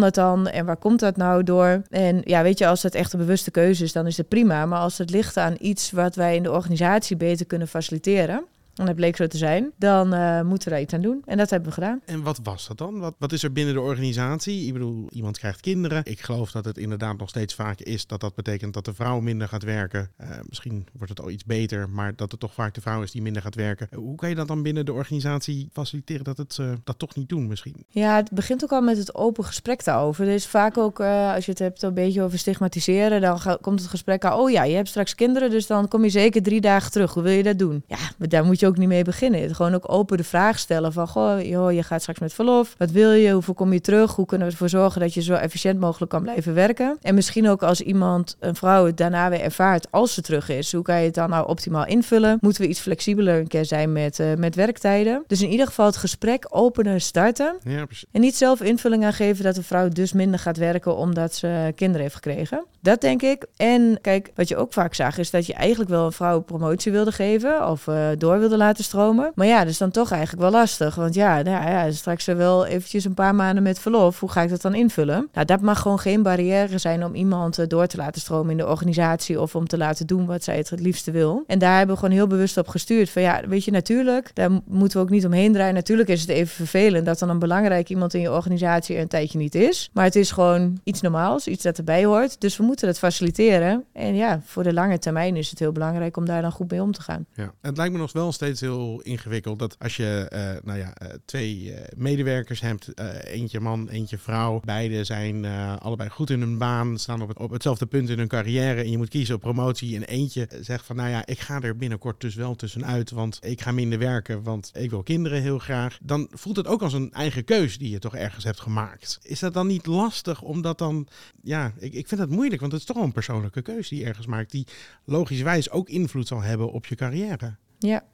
dat 0.00 0.14
dan 0.14 0.48
en 0.48 0.64
waar 0.66 0.76
komt 0.76 1.00
dat 1.00 1.16
nou 1.16 1.42
door? 1.42 1.82
En 1.90 2.20
ja, 2.24 2.42
weet 2.42 2.58
je, 2.58 2.66
als 2.66 2.82
het 2.82 2.94
echt 2.94 3.12
een 3.12 3.18
bewuste 3.18 3.50
keuze 3.50 3.84
is, 3.84 3.92
dan 3.92 4.06
is 4.06 4.16
het 4.16 4.28
prima. 4.28 4.66
Maar 4.66 4.80
als 4.80 4.98
het 4.98 5.10
ligt 5.10 5.36
aan 5.36 5.56
iets 5.58 5.90
wat 5.90 6.14
wij 6.14 6.36
in 6.36 6.42
de 6.42 6.52
organisatie 6.52 7.16
beter 7.16 7.46
kunnen 7.46 7.68
faciliteren, 7.68 8.44
en 8.80 8.86
dat 8.86 8.94
bleek 8.94 9.16
zo 9.16 9.26
te 9.26 9.36
zijn, 9.36 9.72
dan 9.78 10.12
eh, 10.12 10.42
moeten 10.42 10.68
we 10.68 10.74
daar 10.74 10.82
iets 10.82 10.94
aan 10.94 11.00
doen. 11.00 11.22
En 11.24 11.36
dat 11.36 11.50
hebben 11.50 11.68
we 11.68 11.74
gedaan. 11.74 12.00
En 12.04 12.22
wat 12.22 12.40
was 12.42 12.68
dat 12.68 12.78
dan? 12.78 12.98
Wat, 12.98 13.14
wat 13.18 13.32
is 13.32 13.42
er 13.42 13.52
binnen 13.52 13.74
de 13.74 13.80
organisatie? 13.80 14.66
Ik 14.66 14.72
bedoel, 14.72 15.06
iemand 15.10 15.38
krijgt 15.38 15.60
kinderen. 15.60 16.02
Ik 16.04 16.20
geloof 16.20 16.50
dat 16.50 16.64
het 16.64 16.78
inderdaad 16.78 17.18
nog 17.18 17.28
steeds 17.28 17.54
vaak 17.54 17.80
is 17.80 18.06
dat 18.06 18.20
dat 18.20 18.34
betekent 18.34 18.74
dat 18.74 18.84
de 18.84 18.94
vrouw 18.94 19.20
minder 19.20 19.48
gaat 19.48 19.62
werken. 19.62 20.10
Eh, 20.16 20.28
misschien 20.48 20.86
wordt 20.92 21.08
het 21.08 21.20
al 21.20 21.30
iets 21.30 21.44
beter, 21.44 21.88
maar 21.88 22.12
dat 22.16 22.30
het 22.30 22.40
toch 22.40 22.54
vaak 22.54 22.74
de 22.74 22.80
vrouw 22.80 23.02
is 23.02 23.10
die 23.10 23.22
minder 23.22 23.42
gaat 23.42 23.54
werken. 23.54 23.86
Eh, 23.90 23.98
Hoe 23.98 24.16
kan 24.16 24.28
je 24.28 24.34
dat 24.34 24.48
dan 24.48 24.62
binnen 24.62 24.84
de 24.84 24.92
organisatie 24.92 25.68
faciliteren 25.72 26.24
dat 26.24 26.36
het 26.36 26.58
dat 26.84 26.98
toch 26.98 27.14
niet 27.14 27.28
doen 27.28 27.46
misschien? 27.46 27.84
Ja, 27.88 28.16
het 28.16 28.30
begint 28.30 28.64
ook 28.64 28.72
al 28.72 28.80
met 28.80 28.96
het 28.96 29.14
open 29.14 29.44
gesprek 29.44 29.84
daarover. 29.84 30.24
Dus 30.24 30.46
vaak 30.46 30.78
ook, 30.78 31.00
als 31.00 31.44
je 31.44 31.50
het 31.50 31.60
hebt 31.60 31.82
een 31.82 31.94
beetje 31.94 32.22
over 32.22 32.38
stigmatiseren, 32.38 33.20
dan 33.20 33.40
komt 33.60 33.80
het 33.80 33.88
gesprek 33.88 34.24
aan, 34.24 34.38
oh 34.38 34.50
ja, 34.50 34.64
je 34.64 34.74
hebt 34.74 34.88
straks 34.88 35.14
kinderen, 35.14 35.50
dus 35.50 35.66
dan 35.66 35.88
kom 35.88 36.04
je 36.04 36.10
zeker 36.10 36.42
drie 36.42 36.60
dagen 36.60 36.90
terug. 36.90 37.14
Hoe 37.14 37.22
wil 37.22 37.32
je 37.32 37.42
dat 37.42 37.58
doen? 37.58 37.82
Ja, 37.86 37.98
maar 38.18 38.28
daar 38.28 38.44
moet 38.44 38.60
je 38.60 38.66
ook 38.66 38.69
niet 38.76 38.88
mee 38.88 39.04
beginnen. 39.04 39.54
Gewoon 39.54 39.74
ook 39.74 39.92
open 39.92 40.16
de 40.16 40.24
vraag 40.24 40.58
stellen 40.58 40.92
van, 40.92 41.08
goh, 41.08 41.42
joh, 41.42 41.72
je 41.72 41.82
gaat 41.82 42.00
straks 42.00 42.18
met 42.18 42.32
verlof. 42.32 42.74
Wat 42.78 42.90
wil 42.90 43.10
je? 43.10 43.32
Hoeveel 43.32 43.54
kom 43.54 43.72
je 43.72 43.80
terug? 43.80 44.14
Hoe 44.14 44.26
kunnen 44.26 44.46
we 44.46 44.52
ervoor 44.52 44.68
zorgen 44.68 45.00
dat 45.00 45.14
je 45.14 45.22
zo 45.22 45.34
efficiënt 45.34 45.80
mogelijk 45.80 46.10
kan 46.10 46.22
blijven 46.22 46.54
werken? 46.54 46.98
En 47.02 47.14
misschien 47.14 47.48
ook 47.48 47.62
als 47.62 47.80
iemand, 47.80 48.36
een 48.38 48.54
vrouw, 48.54 48.86
het 48.86 48.96
daarna 48.96 49.30
weer 49.30 49.40
ervaart 49.40 49.90
als 49.90 50.14
ze 50.14 50.22
terug 50.22 50.48
is. 50.48 50.72
Hoe 50.72 50.82
kan 50.82 50.98
je 50.98 51.04
het 51.04 51.14
dan 51.14 51.30
nou 51.30 51.48
optimaal 51.48 51.86
invullen? 51.86 52.38
Moeten 52.40 52.62
we 52.62 52.68
iets 52.68 52.80
flexibeler 52.80 53.38
een 53.38 53.46
keer 53.46 53.64
zijn 53.64 53.92
met, 53.92 54.18
eh, 54.18 54.34
met 54.34 54.54
werktijden? 54.54 55.24
Dus 55.26 55.42
in 55.42 55.48
ieder 55.48 55.66
geval 55.66 55.86
het 55.86 55.96
gesprek 55.96 56.46
opener 56.48 57.00
starten. 57.00 57.56
Ja, 57.64 57.84
precies. 57.84 58.04
En 58.12 58.20
niet 58.20 58.36
zelf 58.36 58.60
invulling 58.60 59.04
aan 59.04 59.12
geven 59.12 59.44
dat 59.44 59.54
de 59.54 59.62
vrouw 59.62 59.88
dus 59.88 60.12
minder 60.12 60.38
gaat 60.40 60.56
werken 60.56 60.96
omdat 60.96 61.34
ze 61.34 61.72
kinderen 61.74 62.02
heeft 62.02 62.14
gekregen. 62.14 62.64
Dat 62.82 63.00
denk 63.00 63.22
ik. 63.22 63.46
En 63.56 63.98
kijk, 64.00 64.30
wat 64.34 64.48
je 64.48 64.56
ook 64.56 64.72
vaak 64.72 64.94
zag 64.94 65.18
is 65.18 65.30
dat 65.30 65.46
je 65.46 65.54
eigenlijk 65.54 65.90
wel 65.90 66.04
een 66.04 66.12
vrouw 66.12 66.40
promotie 66.40 66.92
wilde 66.92 67.12
geven 67.12 67.68
of 67.68 67.86
eh, 67.86 68.08
door 68.18 68.38
wilde 68.38 68.56
laten 68.60 68.84
stromen. 68.84 69.32
Maar 69.34 69.46
ja, 69.46 69.58
dat 69.58 69.68
is 69.68 69.78
dan 69.78 69.90
toch 69.90 70.10
eigenlijk 70.10 70.42
wel 70.42 70.50
lastig. 70.50 70.94
Want 70.94 71.14
ja, 71.14 71.42
nou 71.42 71.70
ja, 71.70 71.90
straks 71.92 72.24
wel 72.24 72.66
eventjes 72.66 73.04
een 73.04 73.14
paar 73.14 73.34
maanden 73.34 73.62
met 73.62 73.78
verlof. 73.78 74.20
Hoe 74.20 74.30
ga 74.30 74.42
ik 74.42 74.50
dat 74.50 74.62
dan 74.62 74.74
invullen? 74.74 75.28
Nou, 75.32 75.46
dat 75.46 75.60
mag 75.60 75.80
gewoon 75.80 75.98
geen 75.98 76.22
barrière 76.22 76.78
zijn 76.78 77.04
om 77.04 77.14
iemand 77.14 77.58
eh, 77.58 77.66
door 77.68 77.86
te 77.86 77.96
laten 77.96 78.20
stromen 78.20 78.50
in 78.50 78.56
de 78.56 78.66
organisatie 78.66 79.40
of 79.40 79.54
om 79.54 79.66
te 79.66 79.76
laten 79.76 80.06
doen 80.06 80.26
wat 80.26 80.44
zij 80.44 80.56
het 80.56 80.80
liefste 80.80 81.10
wil. 81.10 81.44
En 81.46 81.58
daar 81.58 81.76
hebben 81.76 81.94
we 81.94 82.00
gewoon 82.00 82.16
heel 82.16 82.26
bewust 82.26 82.56
op 82.56 82.68
gestuurd. 82.68 83.10
Van 83.10 83.22
ja, 83.22 83.40
weet 83.48 83.64
je, 83.64 83.70
natuurlijk, 83.70 84.30
daar 84.34 84.50
moeten 84.66 84.98
we 84.98 85.04
ook 85.04 85.10
niet 85.10 85.26
omheen 85.26 85.52
draaien. 85.52 85.74
Natuurlijk 85.74 86.08
is 86.08 86.20
het 86.20 86.30
even 86.30 86.54
vervelend 86.54 87.06
dat 87.06 87.18
dan 87.18 87.28
een 87.28 87.38
belangrijk 87.38 87.88
iemand 87.88 88.14
in 88.14 88.20
je 88.20 88.32
organisatie 88.32 88.96
er 88.96 89.02
een 89.02 89.08
tijdje 89.08 89.38
niet 89.38 89.54
is. 89.54 89.90
Maar 89.92 90.04
het 90.04 90.16
is 90.16 90.30
gewoon 90.30 90.80
iets 90.84 91.00
normaals, 91.00 91.46
iets 91.46 91.62
dat 91.62 91.78
erbij 91.78 92.04
hoort. 92.04 92.40
Dus 92.40 92.56
we 92.56 92.62
moeten 92.62 92.86
dat 92.86 92.98
faciliteren. 92.98 93.84
En 93.92 94.14
ja, 94.14 94.40
voor 94.44 94.62
de 94.62 94.72
lange 94.72 94.98
termijn 94.98 95.36
is 95.36 95.50
het 95.50 95.58
heel 95.58 95.72
belangrijk 95.72 96.16
om 96.16 96.24
daar 96.24 96.42
dan 96.42 96.52
goed 96.52 96.70
mee 96.70 96.82
om 96.82 96.92
te 96.92 97.02
gaan. 97.02 97.26
Ja. 97.34 97.52
Het 97.60 97.76
lijkt 97.76 97.92
me 97.92 97.98
nog 97.98 98.12
wel 98.12 98.32
steeds 98.40 98.60
heel 98.60 99.00
ingewikkeld 99.00 99.58
dat 99.58 99.76
als 99.78 99.96
je 99.96 100.26
eh, 100.30 100.64
nou 100.64 100.78
ja, 100.78 100.94
eh, 100.94 101.14
twee 101.24 101.72
eh, 101.72 101.98
medewerkers 101.98 102.60
hebt, 102.60 102.98
eentje 103.24 103.60
man, 103.60 103.88
eentje 103.88 104.18
vrouw, 104.18 104.60
beide 104.64 105.04
zijn 105.04 105.44
allebei 105.78 106.08
goed 106.08 106.30
in 106.30 106.40
hun 106.40 106.58
baan, 106.58 106.98
staan 106.98 107.22
op, 107.22 107.28
het, 107.28 107.38
op 107.38 107.50
hetzelfde 107.50 107.86
punt 107.86 108.08
in 108.08 108.18
hun 108.18 108.28
carrière 108.28 108.80
en 108.80 108.90
je 108.90 108.96
moet 108.96 109.08
kiezen 109.08 109.34
op 109.34 109.40
promotie 109.40 109.96
en 109.96 110.02
eentje 110.02 110.48
zegt 110.60 110.86
van 110.86 110.96
nou 110.96 111.10
ja, 111.10 111.26
ik 111.26 111.38
ga 111.38 111.60
er 111.60 111.76
binnenkort 111.76 112.20
dus 112.20 112.34
wel 112.34 112.56
tussenuit, 112.56 113.10
want 113.10 113.38
ik 113.42 113.60
ga 113.60 113.72
minder 113.72 113.98
werken, 113.98 114.42
want 114.42 114.70
ik 114.74 114.90
wil 114.90 115.02
kinderen 115.02 115.42
heel 115.42 115.58
graag. 115.58 115.98
Dan 116.02 116.28
voelt 116.30 116.56
het 116.56 116.66
ook 116.66 116.82
als 116.82 116.92
een 116.92 117.12
eigen 117.12 117.44
keus 117.44 117.78
die 117.78 117.90
je 117.90 117.98
toch 117.98 118.16
ergens 118.16 118.44
hebt 118.44 118.60
gemaakt. 118.60 119.18
Is 119.22 119.38
dat 119.38 119.54
dan 119.54 119.66
niet 119.66 119.86
lastig 119.86 120.42
omdat 120.42 120.78
dan, 120.78 121.06
ja, 121.42 121.72
ik, 121.78 121.94
ik 121.94 122.08
vind 122.08 122.20
dat 122.20 122.30
moeilijk, 122.30 122.60
want 122.60 122.72
het 122.72 122.80
is 122.80 122.86
toch 122.86 123.02
een 123.02 123.12
persoonlijke 123.12 123.62
keus 123.62 123.88
die 123.88 123.98
je 123.98 124.06
ergens 124.06 124.26
maakt, 124.26 124.50
die 124.50 124.66
logischwijs 125.04 125.70
ook 125.70 125.88
invloed 125.88 126.26
zal 126.26 126.40
hebben 126.40 126.72
op 126.72 126.86
je 126.86 126.94
carrière. 126.94 127.56
Ja. 127.78 128.04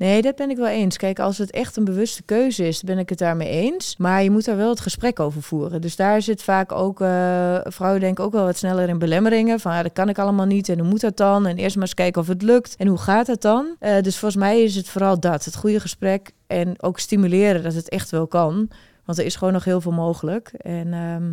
Nee, 0.00 0.22
dat 0.22 0.36
ben 0.36 0.50
ik 0.50 0.56
wel 0.56 0.66
eens. 0.66 0.96
Kijk, 0.96 1.18
als 1.18 1.38
het 1.38 1.50
echt 1.50 1.76
een 1.76 1.84
bewuste 1.84 2.22
keuze 2.22 2.66
is, 2.66 2.82
ben 2.82 2.98
ik 2.98 3.08
het 3.08 3.18
daarmee 3.18 3.48
eens. 3.48 3.96
Maar 3.96 4.22
je 4.22 4.30
moet 4.30 4.44
daar 4.44 4.56
wel 4.56 4.68
het 4.68 4.80
gesprek 4.80 5.20
over 5.20 5.42
voeren. 5.42 5.80
Dus 5.80 5.96
daar 5.96 6.22
zit 6.22 6.42
vaak 6.42 6.72
ook, 6.72 7.00
eh, 7.00 7.58
vrouwen 7.62 8.00
denken 8.00 8.24
ook 8.24 8.32
wel 8.32 8.44
wat 8.44 8.56
sneller 8.56 8.88
in 8.88 8.98
belemmeringen. 8.98 9.60
Van 9.60 9.74
ja, 9.74 9.82
dat 9.82 9.92
kan 9.92 10.08
ik 10.08 10.18
allemaal 10.18 10.46
niet 10.46 10.68
en 10.68 10.78
hoe 10.78 10.88
moet 10.88 11.00
dat 11.00 11.16
dan? 11.16 11.46
En 11.46 11.56
eerst 11.56 11.74
maar 11.76 11.84
eens 11.84 11.94
kijken 11.94 12.20
of 12.20 12.28
het 12.28 12.42
lukt. 12.42 12.76
En 12.76 12.86
hoe 12.86 12.98
gaat 12.98 13.26
het 13.26 13.42
dan? 13.42 13.76
Eh, 13.78 14.00
dus 14.02 14.18
volgens 14.18 14.42
mij 14.42 14.62
is 14.62 14.74
het 14.74 14.88
vooral 14.88 15.20
dat, 15.20 15.44
het 15.44 15.56
goede 15.56 15.80
gesprek. 15.80 16.30
En 16.46 16.82
ook 16.82 16.98
stimuleren 16.98 17.62
dat 17.62 17.74
het 17.74 17.88
echt 17.88 18.10
wel 18.10 18.26
kan. 18.26 18.70
Want 19.04 19.18
er 19.18 19.24
is 19.24 19.36
gewoon 19.36 19.52
nog 19.52 19.64
heel 19.64 19.80
veel 19.80 19.92
mogelijk. 19.92 20.48
En 20.52 20.92
ehm, 20.92 21.32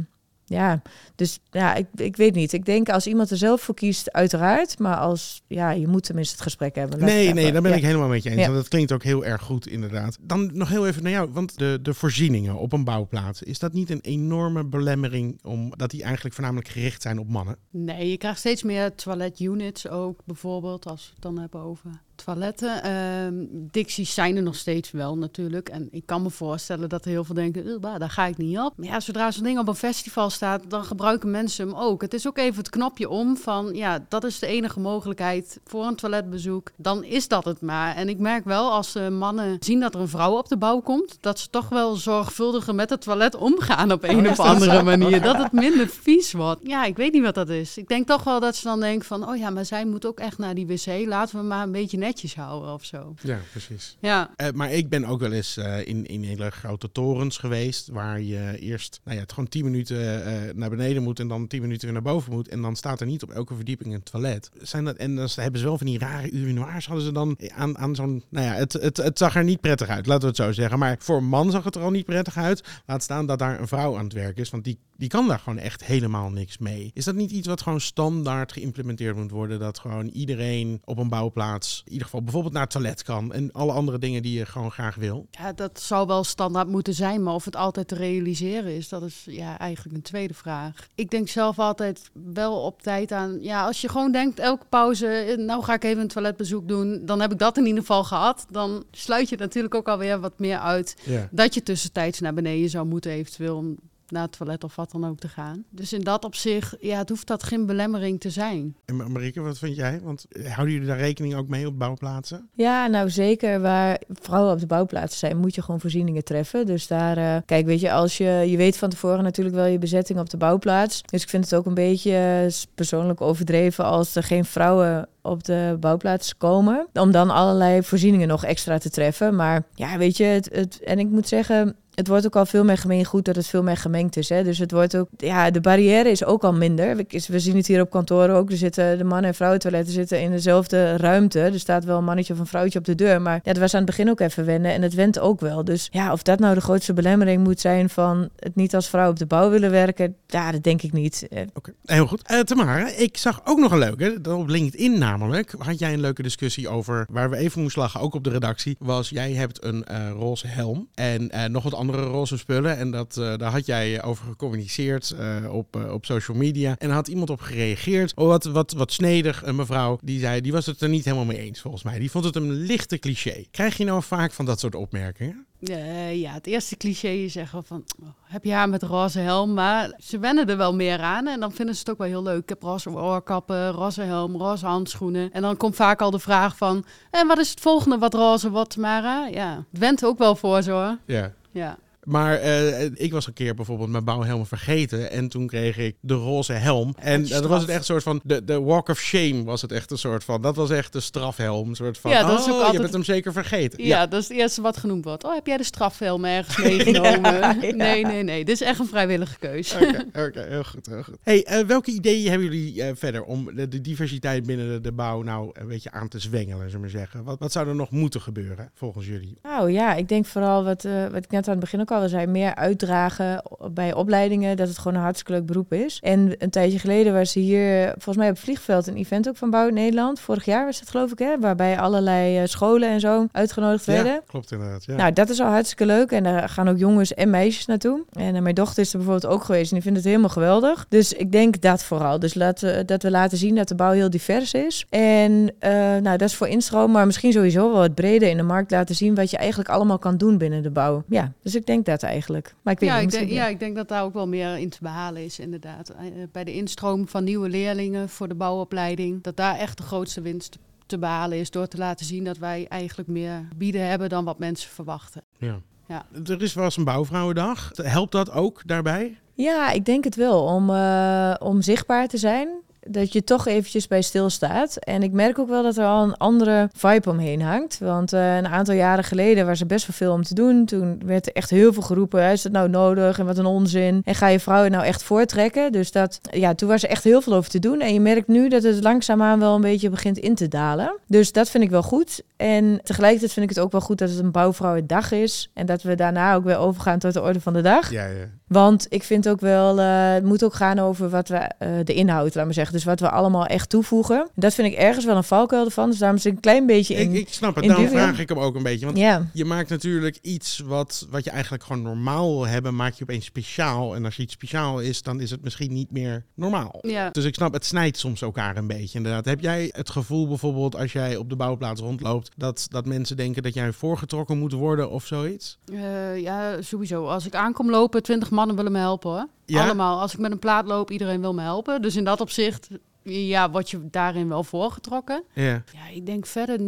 ja, 0.50 0.82
dus 1.16 1.40
ja, 1.52 1.76
ik, 1.76 1.88
ik 1.96 2.16
weet 2.16 2.36
niet. 2.36 2.54
Ik 2.54 2.66
denk 2.66 2.90
als 2.90 3.08
iemand 3.08 3.32
er 3.32 3.38
zelf 3.38 3.62
voor 3.62 3.76
kiest, 3.76 4.12
uiteraard. 4.12 4.80
Maar 4.80 4.96
als, 4.96 5.44
ja, 5.48 5.72
je 5.72 5.88
moet 5.88 6.04
tenminste 6.04 6.34
het 6.34 6.44
gesprek 6.44 6.76
hebben. 6.76 7.00
Laat 7.00 7.10
Nee, 7.10 7.34
nee, 7.34 7.52
daar 7.52 7.62
ben 7.62 7.72
ja. 7.72 7.78
ik 7.78 7.84
helemaal 7.84 8.08
met 8.08 8.24
je 8.24 8.30
eens. 8.30 8.40
Ja. 8.40 8.46
Want 8.46 8.58
dat 8.58 8.68
klinkt 8.68 8.92
ook 8.92 9.04
heel 9.04 9.26
erg 9.26 9.42
goed, 9.42 9.68
inderdaad. 9.68 10.18
Dan 10.22 10.50
nog 10.54 10.70
heel 10.70 10.88
even 10.88 11.04
naar 11.04 11.12
jou, 11.12 11.30
want 11.32 11.58
de, 11.58 11.80
de 11.82 11.94
voorzieningen 11.94 12.56
op 12.56 12.74
een 12.74 12.84
bouwplaats, 12.84 13.44
is 13.44 13.60
dat 13.60 13.74
niet 13.74 13.90
een 13.90 14.02
enorme 14.02 14.66
belemmering 14.66 15.40
omdat 15.44 15.90
die 15.90 16.04
eigenlijk 16.04 16.36
voornamelijk 16.36 16.68
gericht 16.70 17.02
zijn 17.02 17.20
op 17.20 17.30
mannen? 17.30 17.58
Nee, 17.70 18.10
je 18.10 18.18
krijgt 18.18 18.40
steeds 18.40 18.64
meer 18.64 18.96
toiletunits 18.96 19.88
ook, 19.88 20.20
bijvoorbeeld, 20.26 20.86
als 20.86 21.06
we 21.06 21.12
het 21.14 21.22
dan 21.22 21.40
hebben 21.40 21.62
over 21.62 22.06
Toiletten, 22.26 22.84
ehm 22.84 23.46
dicties 23.72 24.14
zijn 24.14 24.36
er 24.36 24.44
nog 24.44 24.56
steeds 24.56 24.92
wel 24.92 25.18
natuurlijk. 25.18 25.70
En 25.70 25.88
ik 25.92 26.06
kan 26.06 26.22
me 26.22 26.30
voorstellen 26.30 26.90
dat 26.90 27.06
er 27.06 27.12
heel 27.12 27.24
veel 27.24 27.36
denken, 27.36 27.68
"Ugh, 27.68 27.80
bah, 27.80 28.00
daar 28.00 28.10
ga 28.10 28.26
ik 28.26 28.38
niet 28.38 28.60
op. 28.60 28.74
Maar 28.76 28.88
ja, 28.88 29.00
zodra 29.00 29.32
zo'n 29.32 29.44
ding 29.44 29.60
op 29.60 29.68
een 29.68 29.76
festival 29.76 30.30
staat, 30.30 30.64
dan 30.68 30.84
gebruiken 30.84 31.32
mensen 31.32 31.68
hem 31.68 31.78
ook. 31.78 32.02
Het 32.02 32.14
is 32.14 32.28
ook 32.28 32.38
even 32.38 32.58
het 32.58 32.70
knopje 32.70 33.10
om 33.10 33.38
van, 33.38 33.74
ja, 33.74 34.06
dat 34.10 34.24
is 34.24 34.40
de 34.40 34.48
enige 34.48 34.80
mogelijkheid 34.80 35.60
voor 35.66 35.86
een 35.86 35.96
toiletbezoek. 35.96 36.72
Dan 36.76 37.04
is 37.04 37.28
dat 37.28 37.46
het 37.46 37.62
maar. 37.62 37.96
En 37.96 38.10
ik 38.10 38.20
merk 38.20 38.46
wel, 38.46 38.72
als 38.72 38.96
eh, 38.96 39.08
mannen 39.08 39.58
zien 39.60 39.80
dat 39.80 39.94
er 39.94 40.00
een 40.02 40.08
vrouw 40.08 40.38
op 40.38 40.48
de 40.48 40.58
bouw 40.58 40.80
komt, 40.80 41.18
dat 41.22 41.40
ze 41.40 41.50
toch 41.50 41.70
wel 41.70 41.96
zorgvuldiger 41.96 42.76
met 42.76 42.90
het 42.90 43.02
toilet 43.02 43.36
omgaan 43.36 43.92
op 43.92 44.04
een 44.04 44.30
of 44.30 44.40
andere 44.54 44.84
manier. 44.84 45.22
Dat 45.22 45.38
het 45.38 45.52
minder 45.52 45.88
vies 45.88 46.32
wordt. 46.32 46.60
Ja, 46.64 46.86
ik 46.86 46.96
weet 46.98 47.14
niet 47.14 47.24
wat 47.24 47.36
dat 47.36 47.50
is. 47.50 47.78
Ik 47.78 47.88
denk 47.88 48.08
toch 48.08 48.24
wel 48.24 48.40
dat 48.40 48.56
ze 48.56 48.64
dan 48.64 48.80
denken 48.80 49.06
van, 49.08 49.30
oh 49.30 49.38
ja, 49.38 49.50
maar 49.50 49.66
zij 49.66 49.86
moet 49.86 50.06
ook 50.06 50.20
echt 50.20 50.38
naar 50.38 50.56
die 50.56 50.68
wc. 50.68 51.08
Laten 51.08 51.40
we 51.40 51.44
maar 51.46 51.64
een 51.64 51.72
beetje 51.72 51.98
netjes 52.08 52.36
houden 52.36 52.74
of 52.74 52.86
zo. 52.86 53.14
Ja, 53.22 53.40
precies. 53.52 53.98
Ja, 54.00 54.34
Eh, 54.36 54.48
maar 54.54 54.72
ik 54.72 54.90
ben 54.90 55.06
ook 55.06 55.20
wel 55.20 55.32
eens 55.32 55.58
eh, 55.58 55.88
in, 55.88 56.06
in 56.06 56.24
hele 56.24 56.50
grote 56.50 56.92
torens 56.92 57.38
geweest. 57.38 57.88
Waar 57.88 58.22
je 58.22 58.60
eerst 58.60 59.00
nou 59.04 59.16
ja, 59.16 59.22
het 59.22 59.32
gewoon 59.32 59.50
10 59.50 59.64
minuten 59.64 60.26
eh, 60.26 60.54
naar 60.54 60.70
beneden 60.70 61.04
moet. 61.04 61.20
En 61.20 61.28
dan 61.28 61.48
10 61.48 61.62
minuten 61.62 61.84
weer 61.84 61.94
naar 61.94 62.14
boven 62.14 62.34
moet. 62.34 62.48
En 62.48 62.62
dan 62.62 62.76
staat 62.76 63.00
er 63.00 63.08
niet 63.08 63.24
op 63.24 63.30
elke 63.32 63.56
verdieping 63.56 63.94
een 63.94 64.04
toilet. 64.04 64.50
Zijn 64.62 64.84
dat, 64.84 64.96
en 64.96 65.16
dan 65.16 65.30
hebben 65.36 65.60
ze 65.60 65.66
wel 65.66 65.78
van 65.78 65.88
die 65.88 66.00
rare 66.00 66.32
urinoirs. 66.32 66.86
Hadden 66.88 67.06
ze 67.06 67.12
dan 67.12 67.38
aan, 67.56 67.78
aan 67.78 67.96
zo'n. 67.96 68.24
Nou 68.30 68.46
ja, 68.46 68.54
het, 68.54 68.74
het, 68.74 68.98
het 68.98 69.18
zag 69.18 69.36
er 69.36 69.44
niet 69.44 69.62
prettig 69.62 69.88
uit, 69.88 70.06
laten 70.06 70.22
we 70.22 70.28
het 70.28 70.36
zo 70.36 70.52
zeggen. 70.52 70.80
Maar 70.80 70.96
voor 71.00 71.18
een 71.18 71.30
man 71.30 71.52
zag 71.52 71.64
het 71.64 71.76
er 71.76 71.82
al 71.82 71.92
niet 71.92 72.06
prettig 72.06 72.38
uit. 72.38 72.64
Laat 72.86 73.04
staan 73.04 73.26
dat 73.26 73.40
daar 73.40 73.60
een 73.60 73.68
vrouw 73.68 73.98
aan 73.98 74.04
het 74.04 74.14
werk 74.14 74.38
is. 74.38 74.50
Want 74.50 74.64
die, 74.64 74.80
die 74.98 75.10
kan 75.10 75.28
daar 75.28 75.40
gewoon 75.40 75.58
echt 75.60 75.84
helemaal 75.84 76.30
niks 76.30 76.58
mee. 76.58 76.92
Is 76.94 77.06
dat 77.06 77.16
niet 77.16 77.32
iets 77.32 77.48
wat 77.48 77.62
gewoon 77.62 77.82
standaard 77.82 78.52
geïmplementeerd 78.52 79.16
moet 79.16 79.32
worden? 79.32 79.60
Dat 79.60 79.80
gewoon 79.80 80.08
iedereen 80.08 80.82
op 80.86 80.98
een 80.98 81.10
bouwplaats. 81.10 81.82
in 81.86 81.92
ieder 81.92 82.06
geval 82.06 82.24
bijvoorbeeld 82.24 82.54
naar 82.54 82.62
het 82.64 82.72
toilet 82.72 83.04
kan. 83.04 83.34
En 83.34 83.52
alle 83.52 83.72
andere 83.72 84.00
dingen 84.00 84.22
die 84.22 84.38
je 84.38 84.46
gewoon 84.46 84.72
graag 84.72 84.96
wil. 84.96 85.28
ja, 85.32 85.54
dat 85.54 85.80
zou 85.80 86.08
wel 86.08 86.24
standaard 86.24 86.68
moeten 86.68 86.94
zijn. 86.94 87.24
Maar 87.24 87.34
of 87.34 87.46
het 87.46 87.56
altijd 87.56 87.88
te 87.88 87.96
realiseren 87.96 88.76
is, 88.76 88.90
dat 88.90 89.04
is 89.04 89.24
ja, 89.30 89.60
eigenlijk 89.60 89.96
een 89.96 90.02
tweede 90.02 90.34
vraag. 90.34 90.88
Ik 90.96 91.10
denk 91.10 91.28
zelf 91.28 91.60
altijd 91.60 92.10
wel 92.14 92.62
op 92.64 92.82
tijd 92.82 93.12
aan... 93.12 93.38
Ja, 93.42 93.66
als 93.66 93.82
je 93.82 93.90
gewoon 93.90 94.12
denkt, 94.12 94.40
elke 94.40 94.66
pauze... 94.70 95.08
eh, 95.08 95.38
Nou 95.38 95.64
ga 95.64 95.74
ik 95.74 95.84
even 95.84 96.02
een 96.02 96.08
toiletbezoek 96.08 96.68
doen. 96.68 97.02
Dan 97.06 97.22
heb 97.22 97.32
ik 97.32 97.40
dat 97.40 97.58
in 97.58 97.66
ieder 97.66 97.80
geval 97.82 98.04
gehad. 98.04 98.46
Dan 98.50 98.84
sluit 98.92 99.30
je 99.30 99.38
natuurlijk 99.38 99.76
ook 99.76 99.88
alweer 99.88 100.20
wat 100.20 100.40
meer 100.40 100.58
uit... 100.60 100.96
Ja. 101.06 101.28
dat 101.32 101.54
je 101.54 101.64
tussentijds 101.64 102.20
naar 102.20 102.34
beneden 102.34 102.70
zou 102.70 102.86
moeten 102.86 103.12
eventueel... 103.12 103.76
naar 104.12 104.22
het 104.22 104.32
toilet 104.32 104.64
of 104.64 104.76
wat 104.76 104.92
dan 104.92 105.06
ook 105.08 105.20
te 105.20 105.28
gaan. 105.28 105.64
Dus 105.70 105.94
in 105.94 106.02
dat 106.02 106.26
opzicht, 106.26 106.76
ja, 106.80 106.98
het 106.98 107.10
hoeft 107.10 107.28
dat 107.28 107.44
geen 107.44 107.66
belemmering 107.66 108.20
te 108.20 108.30
zijn. 108.30 108.76
En 108.86 108.96
Ma- 108.96 109.08
Marieke, 109.08 109.42
wat 109.42 109.58
vind 109.58 109.76
jij? 109.76 110.00
Want 110.04 110.26
eh, 110.30 110.54
houden 110.54 110.74
jullie 110.74 110.88
daar 110.90 110.98
rekening 110.98 111.36
ook 111.36 111.48
mee 111.48 111.68
op 111.68 111.80
bouwplaatsen? 111.80 112.50
Ja, 112.54 112.88
nou 112.88 113.10
zeker 113.10 113.62
waar 113.62 114.02
vrouwen 114.10 114.54
op 114.54 114.60
de 114.60 114.66
bouwplaatsen 114.66 115.20
zijn, 115.20 115.38
moet 115.38 115.56
je 115.56 115.62
gewoon 115.62 115.80
voorzieningen 115.80 116.24
treffen. 116.24 116.66
Dus 116.66 116.88
daar, 116.88 117.18
eh, 117.18 117.36
kijk, 117.46 117.66
weet 117.66 117.80
je, 117.80 117.92
als 117.92 118.18
je, 118.18 118.44
je 118.48 118.58
weet 118.58 118.78
van 118.78 118.90
tevoren 118.90 119.24
natuurlijk 119.24 119.56
wel 119.56 119.66
je 119.66 119.78
bezetting 119.80 120.20
op 120.20 120.30
de 120.30 120.38
bouwplaats. 120.38 121.02
Dus 121.06 121.22
ik 121.24 121.30
vind 121.30 121.44
het 121.44 121.56
ook 121.56 121.66
een 121.66 121.74
beetje 121.74 122.12
eh, 122.46 122.54
persoonlijk 122.76 123.22
overdreven 123.22 123.86
als 123.86 124.16
er 124.16 124.24
geen 124.24 124.46
vrouwen 124.46 125.08
op 125.22 125.44
de 125.44 125.78
bouwplaats 125.80 126.38
komen. 126.38 126.88
Om 126.94 127.12
dan 127.12 127.30
allerlei 127.30 127.84
voorzieningen 127.84 128.28
nog 128.28 128.44
extra 128.46 128.78
te 128.78 128.90
treffen. 128.90 129.36
Maar 129.36 129.64
ja, 129.74 129.98
weet 129.98 130.18
je, 130.18 130.24
het, 130.24 130.50
het, 130.54 130.84
en 130.84 131.00
ik 131.00 131.08
moet 131.10 131.28
zeggen, 131.28 131.76
het 131.98 132.08
wordt 132.08 132.26
ook 132.26 132.36
al 132.36 132.46
veel 132.46 132.64
meer 132.64 132.78
gemeengoed 132.78 133.26
dat 133.26 133.36
het 133.36 133.48
veel 133.48 133.64
meer 133.64 133.78
gemengd 133.78 134.18
is. 134.18 134.30
Hè? 134.30 134.44
Dus 134.44 134.58
het 134.58 134.72
wordt 134.72 134.96
ook, 134.98 135.08
ja, 135.18 135.52
de 135.52 135.62
barrière 135.62 136.10
is 136.10 136.24
ook 136.24 136.44
al 136.44 136.54
minder. 136.54 136.96
We, 136.96 137.40
zien 137.40 137.56
het 137.56 137.68
hier 137.68 137.82
op 137.82 137.90
kantoor 137.90 138.30
ook. 138.30 138.52
Er 138.52 138.58
zitten 138.58 138.98
de 138.98 139.04
mannen- 139.04 139.30
en 139.30 139.36
vrouwentoiletten 139.36 139.94
zitten 139.94 140.22
in 140.22 140.32
dezelfde 140.32 140.98
ruimte. 140.98 141.40
Er 141.40 141.60
staat 141.60 141.86
wel 141.86 141.98
een 141.98 142.04
mannetje 142.04 142.34
of 142.34 142.40
een 142.40 142.48
vrouwtje 142.48 142.80
op 142.80 142.86
de 142.86 142.96
deur. 142.96 143.22
Maar 143.22 143.34
ja, 143.44 143.54
dat 143.54 143.58
was 143.58 143.74
aan 143.74 143.82
het 143.82 143.90
begin 143.90 144.10
ook 144.10 144.20
even 144.20 144.46
wennen. 144.46 144.74
En 144.74 144.82
het 144.82 144.94
went 144.94 145.20
ook 145.20 145.40
wel. 145.40 145.64
Dus 145.64 145.88
ja, 145.92 146.12
of 146.12 146.24
dat 146.24 146.40
nou 146.40 146.56
de 146.56 146.62
grootste 146.62 146.94
belemmering 146.94 147.44
moet 147.44 147.60
zijn 147.60 147.90
van 147.90 148.30
het 148.36 148.56
niet 148.56 148.76
als 148.76 148.90
vrouw 148.90 149.10
op 149.10 149.20
de 149.20 149.26
bouw 149.26 149.50
willen 149.50 149.72
werken. 149.72 150.16
Ja, 150.28 150.52
dat 150.52 150.64
denk 150.64 150.82
ik 150.82 150.94
niet. 150.94 151.28
Eh, 151.30 151.42
Oké, 151.54 151.74
heel 151.86 152.08
goed. 152.08 152.22
Eh 152.22 152.40
Tamara, 152.40 152.88
ik 152.88 153.18
zag 153.18 153.42
ook 153.46 153.60
nog 153.60 153.72
een 153.72 153.80
leuke. 153.80 154.20
Op 154.30 154.48
LinkedIn 154.48 154.98
namelijk 154.98 155.56
had 155.58 155.80
jij 155.80 155.94
een 155.94 156.00
leuke 156.00 156.24
discussie 156.24 156.70
over, 156.70 157.06
waar 157.10 157.30
we 157.30 157.38
even 157.38 157.62
moesten 157.62 157.82
lachen, 157.82 158.00
ook 158.00 158.16
op 158.16 158.24
de 158.24 158.30
redactie, 158.30 158.76
was 158.80 159.10
jij 159.10 159.32
hebt 159.32 159.64
een 159.64 159.86
eh, 159.86 160.10
roze 160.10 160.48
helm 160.48 160.88
en 160.94 161.52
nog 161.52 161.64
wat 161.64 161.74
andere 161.74 161.87
roze 161.92 162.38
spullen. 162.38 162.78
En 162.78 162.92
dat, 162.92 163.18
eh, 163.18 163.38
daar 163.38 163.52
had 163.52 163.66
jij 163.66 164.04
over 164.04 164.26
gecommuniceerd 164.26 165.12
eh, 165.12 165.54
op, 165.54 165.76
eh, 165.76 165.94
op 165.94 166.06
social 166.06 166.38
media. 166.38 166.76
En 166.78 166.90
had 166.90 167.08
iemand 167.08 167.30
op 167.30 167.42
gereageerd. 167.42 168.14
Oh, 168.16 168.28
wat, 168.28 168.44
wat, 168.44 168.72
wat 168.72 168.92
snedig, 168.92 169.46
een 169.46 169.56
mevrouw, 169.56 169.98
die 170.02 170.20
zei, 170.20 170.42
die 170.42 170.52
was 170.52 170.66
het 170.66 170.82
er 170.82 170.90
niet 170.90 171.06
helemaal 171.06 171.26
mee 171.26 171.38
eens 171.38 171.62
volgens 171.62 171.84
mij. 171.84 172.00
Die 172.00 172.12
vond 172.12 172.26
het 172.26 172.36
een 172.36 172.52
lichte 172.52 173.00
cliché. 173.00 173.46
Krijg 173.52 173.78
je 173.78 173.86
nou 173.86 174.04
vaak 174.04 174.32
van 174.32 174.46
dat 174.46 174.60
soort 174.60 174.76
opmerkingen? 174.76 175.48
Eh, 175.60 176.22
ja, 176.22 176.34
het 176.34 176.48
eerste 176.48 176.78
cliché 176.78 177.08
is 177.08 177.34
zeggen 177.34 177.64
van, 177.64 177.84
oh, 178.02 178.08
heb 178.24 178.44
je 178.44 178.54
haar 178.54 178.70
met 178.70 178.84
roze 178.84 179.20
helm? 179.20 179.54
Maar 179.54 179.94
ze 180.00 180.20
wennen 180.20 180.50
er 180.50 180.58
wel 180.58 180.76
meer 180.76 181.00
aan 181.00 181.28
en 181.28 181.40
dan 181.40 181.52
vinden 181.52 181.76
ze 181.76 181.80
het 181.80 181.90
ook 181.90 181.98
wel 181.98 182.08
heel 182.08 182.24
leuk. 182.24 182.42
Ik 182.42 182.50
heb 182.50 182.64
roze 182.64 182.90
oorkappen, 182.90 183.72
roze 183.72 184.02
helm, 184.02 184.36
roze 184.36 184.66
handschoenen. 184.66 185.32
En 185.32 185.42
dan 185.42 185.58
komt 185.58 185.76
vaak 185.76 186.02
al 186.02 186.12
de 186.12 186.20
vraag 186.20 186.58
van, 186.58 186.86
en 187.12 187.28
wat 187.28 187.38
is 187.38 187.50
het 187.50 187.60
volgende 187.60 187.98
wat 187.98 188.14
roze 188.14 188.50
wordt, 188.50 188.70
Tamara? 188.70 189.28
Ja, 189.28 189.66
het 189.72 189.80
went 189.80 190.06
ook 190.06 190.18
wel 190.18 190.36
voor 190.36 190.62
ze 190.62 190.72
hoor. 190.72 190.98
Ja. 191.06 191.34
Ja. 191.58 191.87
Maar 192.08 192.36
eh, 192.36 192.84
ik 192.94 193.12
was 193.12 193.28
een 193.28 193.34
keer 193.34 193.56
bijvoorbeeld 193.56 193.90
mijn 193.90 194.04
bouwhelm 194.04 194.46
vergeten. 194.46 195.12
En 195.12 195.28
toen 195.28 195.48
kreeg 195.48 195.78
ik 195.78 195.96
de 196.02 196.14
roze 196.14 196.54
helm. 196.54 196.96
En 197.00 197.28
je 197.28 197.34
eh, 197.34 197.42
dat 197.42 197.50
was 197.50 197.62
het 197.62 197.70
echt 197.70 197.80
een 197.80 197.86
soort 197.86 198.04
van... 198.04 198.22
De, 198.24 198.44
de 198.44 198.62
walk 198.62 198.90
of 198.90 199.00
shame 199.00 199.44
was 199.44 199.62
het 199.62 199.72
echt 199.72 199.92
een 199.92 199.98
soort 199.98 200.24
van... 200.24 200.42
Dat 200.42 200.56
was 200.56 200.70
echt 200.70 200.94
de 200.94 201.00
strafhelm. 201.00 201.70
Een 201.70 201.76
soort 201.76 201.98
van... 201.98 202.12
Ja, 202.12 202.24
dat 202.24 202.40
is 202.40 202.46
oh, 202.46 202.52
ook 202.52 202.58
je 202.58 202.64
altijd- 202.64 202.82
bent 202.82 202.94
hem 202.94 203.04
zeker 203.04 203.34
vergeten. 203.34 203.86
Ja, 203.86 204.08
dat 204.08 204.22
is 204.22 204.28
het 204.28 204.38
eerste 204.38 204.62
wat 204.62 204.78
genoemd 204.78 205.04
wordt. 205.04 205.24
Oh, 205.24 205.34
heb 205.34 205.48
jij 205.48 205.58
de 205.58 205.64
strafhelm 205.64 206.26
ergens 206.26 206.58
meegenomen? 206.68 207.34
Ja, 207.34 207.58
ja. 207.62 207.72
Nee, 207.76 208.06
nee, 208.06 208.24
nee. 208.24 208.46
Dit 208.46 208.56
is 208.56 208.68
echt 208.68 208.80
een 208.80 208.88
vrijwillige 208.88 209.38
keus. 209.38 209.74
Oké, 209.74 210.06
oké, 210.26 210.46
heel 210.50 210.64
goed, 210.64 210.86
heel 210.86 211.04
goed. 211.04 211.18
Hey, 211.24 211.44
eh, 211.44 211.66
welke 211.66 211.92
ideeën 211.92 212.30
hebben 212.30 212.52
jullie 212.52 212.84
eh, 212.84 212.92
verder 212.96 213.24
om 213.24 213.56
de, 213.56 213.68
de 213.68 213.82
diversiteit 213.82 214.46
binnen 214.46 214.70
de, 214.70 214.82
de 214.82 214.92
bouw 214.92 215.22
nou 215.22 215.50
een 215.54 215.68
beetje 215.68 215.92
aan 215.92 216.08
te 216.08 216.20
zwengelen, 216.20 216.58
zullen 216.58 216.72
we 216.72 216.80
maar 216.80 216.90
zeggen? 216.90 217.24
Wat, 217.24 217.40
wat 217.40 217.52
zou 217.52 217.68
er 217.68 217.76
nog 217.76 217.92
moeten 217.92 218.22
gebeuren, 218.22 218.72
volgens 218.74 219.06
jullie? 219.08 219.38
Nou 219.44 219.72
ja, 219.72 219.94
ik 219.94 220.10
denk 220.10 220.26
vooral 220.26 220.64
wat, 220.64 220.86
eh, 220.86 221.08
wat 221.08 221.24
ik 221.24 221.32
net 221.32 221.46
aan 221.46 221.52
het 221.52 221.60
begin 221.60 221.80
ook 221.80 221.92
al 221.92 221.97
zei, 222.06 222.26
meer 222.26 222.56
uitdragen 222.56 223.44
bij 223.72 223.94
opleidingen, 223.94 224.58
dat 224.58 224.68
het 224.68 224.78
gewoon 224.78 224.98
een 224.98 225.04
hartstikke 225.04 225.32
leuk 225.32 225.46
beroep 225.46 225.74
is. 225.74 226.00
En 226.02 226.36
een 226.38 226.50
tijdje 226.50 226.80
geleden 226.80 227.14
was 227.14 227.34
hier, 227.34 227.88
volgens 227.88 228.18
mij 228.18 228.30
op 228.30 228.34
het 228.34 228.44
vliegveld, 228.44 228.88
een 228.88 228.96
event 228.96 229.30
ook 229.30 229.38
van 229.38 229.50
Bouw 229.50 229.70
Nederland. 229.70 230.20
Vorig 230.20 230.46
jaar 230.46 230.66
was 230.66 230.80
het 230.80 230.90
geloof 230.90 231.12
ik, 231.12 231.20
hè, 231.20 231.40
waarbij 231.40 231.80
allerlei 231.80 232.38
eh, 232.38 232.46
scholen 232.46 232.90
en 232.90 233.00
zo 233.00 233.28
uitgenodigd 233.32 233.86
werden. 233.86 234.12
Ja, 234.12 234.22
klopt 234.28 234.52
inderdaad. 234.52 234.86
Ja. 234.86 234.96
Nou, 234.96 235.14
dat 235.14 235.30
is 235.30 235.40
al 235.40 235.50
hartstikke 235.50 235.86
leuk. 235.86 236.12
En 236.12 236.24
daar 236.24 236.50
gaan 236.50 236.70
ook 236.70 236.78
jongens 236.78 237.14
en 237.14 237.30
meisjes 237.30 237.66
naartoe. 237.66 238.04
En 238.12 238.36
eh, 238.36 238.42
mijn 238.42 238.56
dochter 238.56 238.84
is 238.84 238.92
er 238.92 238.98
bijvoorbeeld 238.98 239.34
ook 239.34 239.44
geweest. 239.44 239.70
En 239.70 239.74
die 239.74 239.84
vindt 239.84 239.98
het 239.98 240.08
helemaal 240.08 240.30
geweldig. 240.30 240.86
Dus 240.90 241.14
ik 241.14 241.32
denk 241.32 241.62
dat 241.62 241.84
vooral. 241.84 242.20
Dus 242.20 242.34
laten, 242.34 242.86
dat 242.86 243.04
we 243.04 243.12
laten 243.12 243.38
zien 243.38 243.56
dat 243.56 243.68
de 243.68 243.76
bouw 243.76 243.92
heel 243.92 244.10
divers 244.10 244.54
is. 244.54 244.86
En 244.90 245.54
eh, 245.60 245.72
nou, 245.72 246.18
dat 246.18 246.22
is 246.22 246.36
voor 246.36 246.48
instroom. 246.48 246.92
Maar 246.92 247.06
misschien 247.06 247.32
sowieso 247.32 247.72
wel 247.72 247.80
wat 247.80 247.96
breder 247.96 248.30
in 248.30 248.38
de 248.38 248.44
markt 248.44 248.72
laten 248.72 248.96
zien... 248.96 249.16
wat 249.16 249.32
je 249.32 249.38
eigenlijk 249.38 249.70
allemaal 249.70 250.00
kan 250.00 250.18
doen 250.18 250.38
binnen 250.38 250.64
de 250.64 250.72
bouw. 250.72 251.04
Ja, 251.10 251.32
dus 251.44 251.56
ik 251.56 251.66
denk 251.66 251.86
dat 251.88 252.04
eigenlijk. 252.04 252.56
Maar 252.62 252.74
ik 252.74 252.80
weet 252.80 252.90
Ja 252.90 252.96
niet. 252.96 253.04
ik, 253.06 253.10
denk, 253.12 253.22
misschien- 253.24 253.44
ja, 253.44 253.50
ik 253.52 253.60
denk 253.60 253.76
dat 253.76 253.88
daar 253.88 254.04
ook 254.04 254.14
wel 254.14 254.28
meer 254.28 254.58
in 254.58 254.70
te 254.70 254.78
behalen 254.82 255.24
is, 255.26 255.40
inderdaad. 255.40 255.90
Eh, 255.90 256.06
Bij 256.32 256.44
de 256.44 256.54
instroom 256.54 257.08
van 257.08 257.24
nieuwe 257.24 257.50
leerlingen 257.50 258.10
voor 258.10 258.28
de 258.28 258.36
bouwopleiding, 258.36 259.24
dat 259.24 259.36
daar 259.38 259.58
echt 259.58 259.78
de 259.78 259.84
grootste 259.84 260.22
winst 260.22 260.58
te 260.86 260.98
behalen 260.98 261.38
is 261.38 261.52
door 261.52 261.68
te 261.68 261.78
laten 261.78 262.06
zien 262.06 262.24
dat 262.24 262.38
wij 262.38 262.66
eigenlijk 262.70 263.10
meer 263.10 263.48
bieden 263.56 263.88
hebben 263.88 264.10
dan 264.10 264.26
wat 264.26 264.40
mensen 264.40 264.70
verwachten. 264.70 265.22
Ja. 265.38 265.60
Ja. 265.88 266.06
Er 266.26 266.42
is 266.42 266.54
wel 266.54 266.64
eens 266.64 266.78
een 266.78 266.84
bouwvrouwendag. 266.84 267.72
Helpt 267.76 268.12
dat 268.12 268.32
ook 268.32 268.62
daarbij? 268.66 269.18
Ja, 269.34 269.72
ik 269.72 269.86
denk 269.86 270.04
het 270.04 270.16
wel. 270.16 270.44
Om, 270.44 270.70
eh, 270.70 271.34
om 271.40 271.62
zichtbaar 271.62 272.08
te 272.08 272.18
zijn. 272.18 272.50
Dat 272.90 273.14
je 273.14 273.24
toch 273.24 273.48
eventjes 273.48 273.88
bij 273.88 274.02
stilstaat. 274.02 274.78
En 274.78 275.04
ik 275.04 275.12
merk 275.12 275.40
ook 275.40 275.50
wel 275.50 275.64
dat 275.64 275.78
er 275.78 275.86
al 275.86 276.04
een 276.04 276.18
andere 276.18 276.70
vibe 276.74 277.10
omheen 277.10 277.42
hangt. 277.42 277.78
Want 277.80 278.14
eh, 278.14 278.36
een 278.38 278.48
aantal 278.48 278.76
jaren 278.76 279.04
geleden 279.04 279.46
was 279.46 279.60
er 279.60 279.66
best 279.66 279.88
wel 279.88 279.96
veel 279.96 280.14
om 280.14 280.24
te 280.24 280.34
doen. 280.34 280.66
Toen 280.66 281.02
werd 281.06 281.28
er 281.28 281.34
echt 281.34 281.50
heel 281.50 281.74
veel 281.74 281.82
geroepen. 281.82 282.32
Is 282.32 282.42
dat 282.42 282.52
nou 282.52 282.70
nodig? 282.70 283.20
En 283.20 283.26
wat 283.26 283.38
een 283.38 283.46
onzin. 283.46 284.02
En 284.04 284.16
ga 284.16 284.28
je 284.28 284.40
vrouwen 284.40 284.72
nou 284.72 284.84
echt 284.84 285.04
voortrekken? 285.04 285.72
Dus 285.72 285.92
dat, 285.92 286.20
ja, 286.32 286.54
toen 286.56 286.70
was 286.70 286.84
er 286.84 286.90
echt 286.90 287.04
heel 287.04 287.22
veel 287.22 287.34
over 287.34 287.50
te 287.50 287.60
doen. 287.60 287.82
En 287.82 287.94
je 287.94 288.00
merkt 288.00 288.28
nu 288.28 288.50
dat 288.50 288.64
het 288.64 288.84
langzaamaan 288.84 289.40
wel 289.40 289.56
een 289.56 289.62
beetje 289.62 289.90
begint 289.90 290.18
in 290.18 290.36
te 290.36 290.48
dalen. 290.48 291.00
Dus 291.08 291.32
dat 291.32 291.50
vind 291.50 291.64
ik 291.64 291.70
wel 291.70 291.84
goed. 291.84 292.22
En 292.38 292.80
tegelijkertijd 292.84 293.34
vind 293.34 293.50
ik 293.50 293.56
het 293.56 293.66
ook 293.66 293.72
wel 293.72 293.82
goed 293.82 293.98
dat 293.98 294.10
het 294.10 294.20
een 294.20 294.32
bouwvrouwendag 294.32 295.12
is. 295.12 295.50
En 295.54 295.66
dat 295.66 295.82
we 295.82 295.96
daarna 295.96 296.36
ook 296.36 296.44
weer 296.44 296.58
overgaan 296.58 297.00
tot 297.00 297.14
de 297.14 297.22
orde 297.22 297.42
van 297.42 297.54
de 297.54 297.62
dag. 297.62 297.92
Ja, 297.92 298.06
ja. 298.06 298.26
Want 298.48 298.86
ik 298.90 299.04
vind 299.04 299.30
ook 299.30 299.40
wel, 299.40 299.80
eh, 299.80 300.14
het 300.14 300.24
moet 300.24 300.44
ook 300.44 300.54
gaan 300.54 300.80
over 300.80 301.10
wat 301.10 301.28
we, 301.28 301.36
eh, 301.38 301.70
de 301.84 301.94
inhoud, 301.94 302.36
laat 302.36 302.46
maar 302.46 302.54
zeggen. 302.54 302.74
Dus 302.74 302.84
wat 302.84 303.00
we 303.00 303.10
allemaal 303.10 303.46
echt 303.46 303.70
toevoegen. 303.70 304.30
Dat 304.36 304.54
vind 304.54 304.68
ik 304.68 304.74
ergens 304.74 305.06
wel 305.06 305.16
een 305.16 305.24
valkuil 305.24 305.66
ervan. 305.66 305.90
Dus 305.90 306.00
daarom 306.00 306.18
zit 306.18 306.34
een 306.34 306.40
klein 306.40 306.66
beetje 306.66 306.96
in. 306.96 307.12
Ik, 307.12 307.20
ik 307.20 307.34
snap 307.34 307.56
het, 307.56 307.64
in 307.64 307.70
daarom 307.70 307.86
dubio. 307.86 308.04
vraag 308.04 308.20
ik 308.20 308.30
hem 308.30 308.40
ook 308.40 308.56
een 308.56 308.64
beetje. 308.64 308.86
Want 308.86 309.30
je 309.34 309.46
maakt 309.46 309.70
natuurlijk 309.70 310.18
iets 310.22 310.62
wat, 310.66 311.08
wat 311.10 311.24
je 311.24 311.30
eigenlijk 311.30 311.64
gewoon 311.64 311.82
normaal 311.82 312.34
wil 312.34 312.48
hebben, 312.48 312.76
maak 312.76 312.94
je 312.94 313.04
opeens 313.04 313.26
speciaal. 313.26 313.96
En 313.96 314.06
als 314.06 314.16
je 314.16 314.22
iets 314.22 314.34
speciaal 314.34 314.80
is, 314.80 315.02
dan 315.02 315.22
is 315.22 315.32
het 315.32 315.44
misschien 315.44 315.74
niet 315.74 315.92
meer 315.92 316.26
normaal. 316.36 316.80
Ja. 316.82 317.10
Dus 317.10 317.26
ik 317.26 317.34
snap, 317.34 317.54
het 317.54 317.66
snijdt 317.66 317.98
soms 317.98 318.22
elkaar 318.22 318.58
een 318.58 318.68
beetje. 318.68 318.98
Inderdaad. 318.98 319.26
Heb 319.26 319.40
jij 319.40 319.70
het 319.72 319.90
gevoel 319.90 320.28
bijvoorbeeld 320.28 320.76
als 320.76 320.92
jij 320.92 321.16
op 321.16 321.30
de 321.30 321.36
bouwplaats 321.36 321.82
rondloopt, 321.82 322.32
dat, 322.36 322.68
dat 322.70 322.86
mensen 322.86 323.18
denken 323.18 323.44
dat 323.44 323.54
jij 323.54 323.72
voorgetrokken 323.72 324.38
moet 324.38 324.52
worden 324.52 324.90
of 324.90 325.06
zoiets? 325.06 325.58
Eh, 325.74 326.22
ja, 326.22 326.62
sowieso. 326.62 327.06
Als 327.06 327.26
ik 327.26 327.36
aankom 327.36 327.70
lopen, 327.70 328.04
twintig 328.04 328.30
mannen 328.38 328.56
willen 328.56 328.72
me 328.72 328.78
helpen 328.78 329.10
hoor. 329.10 329.28
Ja? 329.46 329.64
Allemaal. 329.64 330.00
Als 330.00 330.14
ik 330.14 330.20
met 330.20 330.32
een 330.32 330.40
plaat 330.40 330.68
loop, 330.68 330.92
iedereen 330.92 331.22
wil 331.22 331.34
me 331.34 331.42
helpen. 331.42 331.82
Dus 331.82 331.96
in 331.96 332.04
dat 332.04 332.22
opzicht, 332.22 332.70
ja, 333.04 333.50
word 333.52 333.70
je 333.70 333.88
daarin 333.90 334.30
wel 334.30 334.44
voorgetrokken. 334.44 335.24
Ja. 335.34 335.64
Ja, 335.74 335.88
ik 335.94 336.06
denk 336.06 336.26
verder 336.26 336.60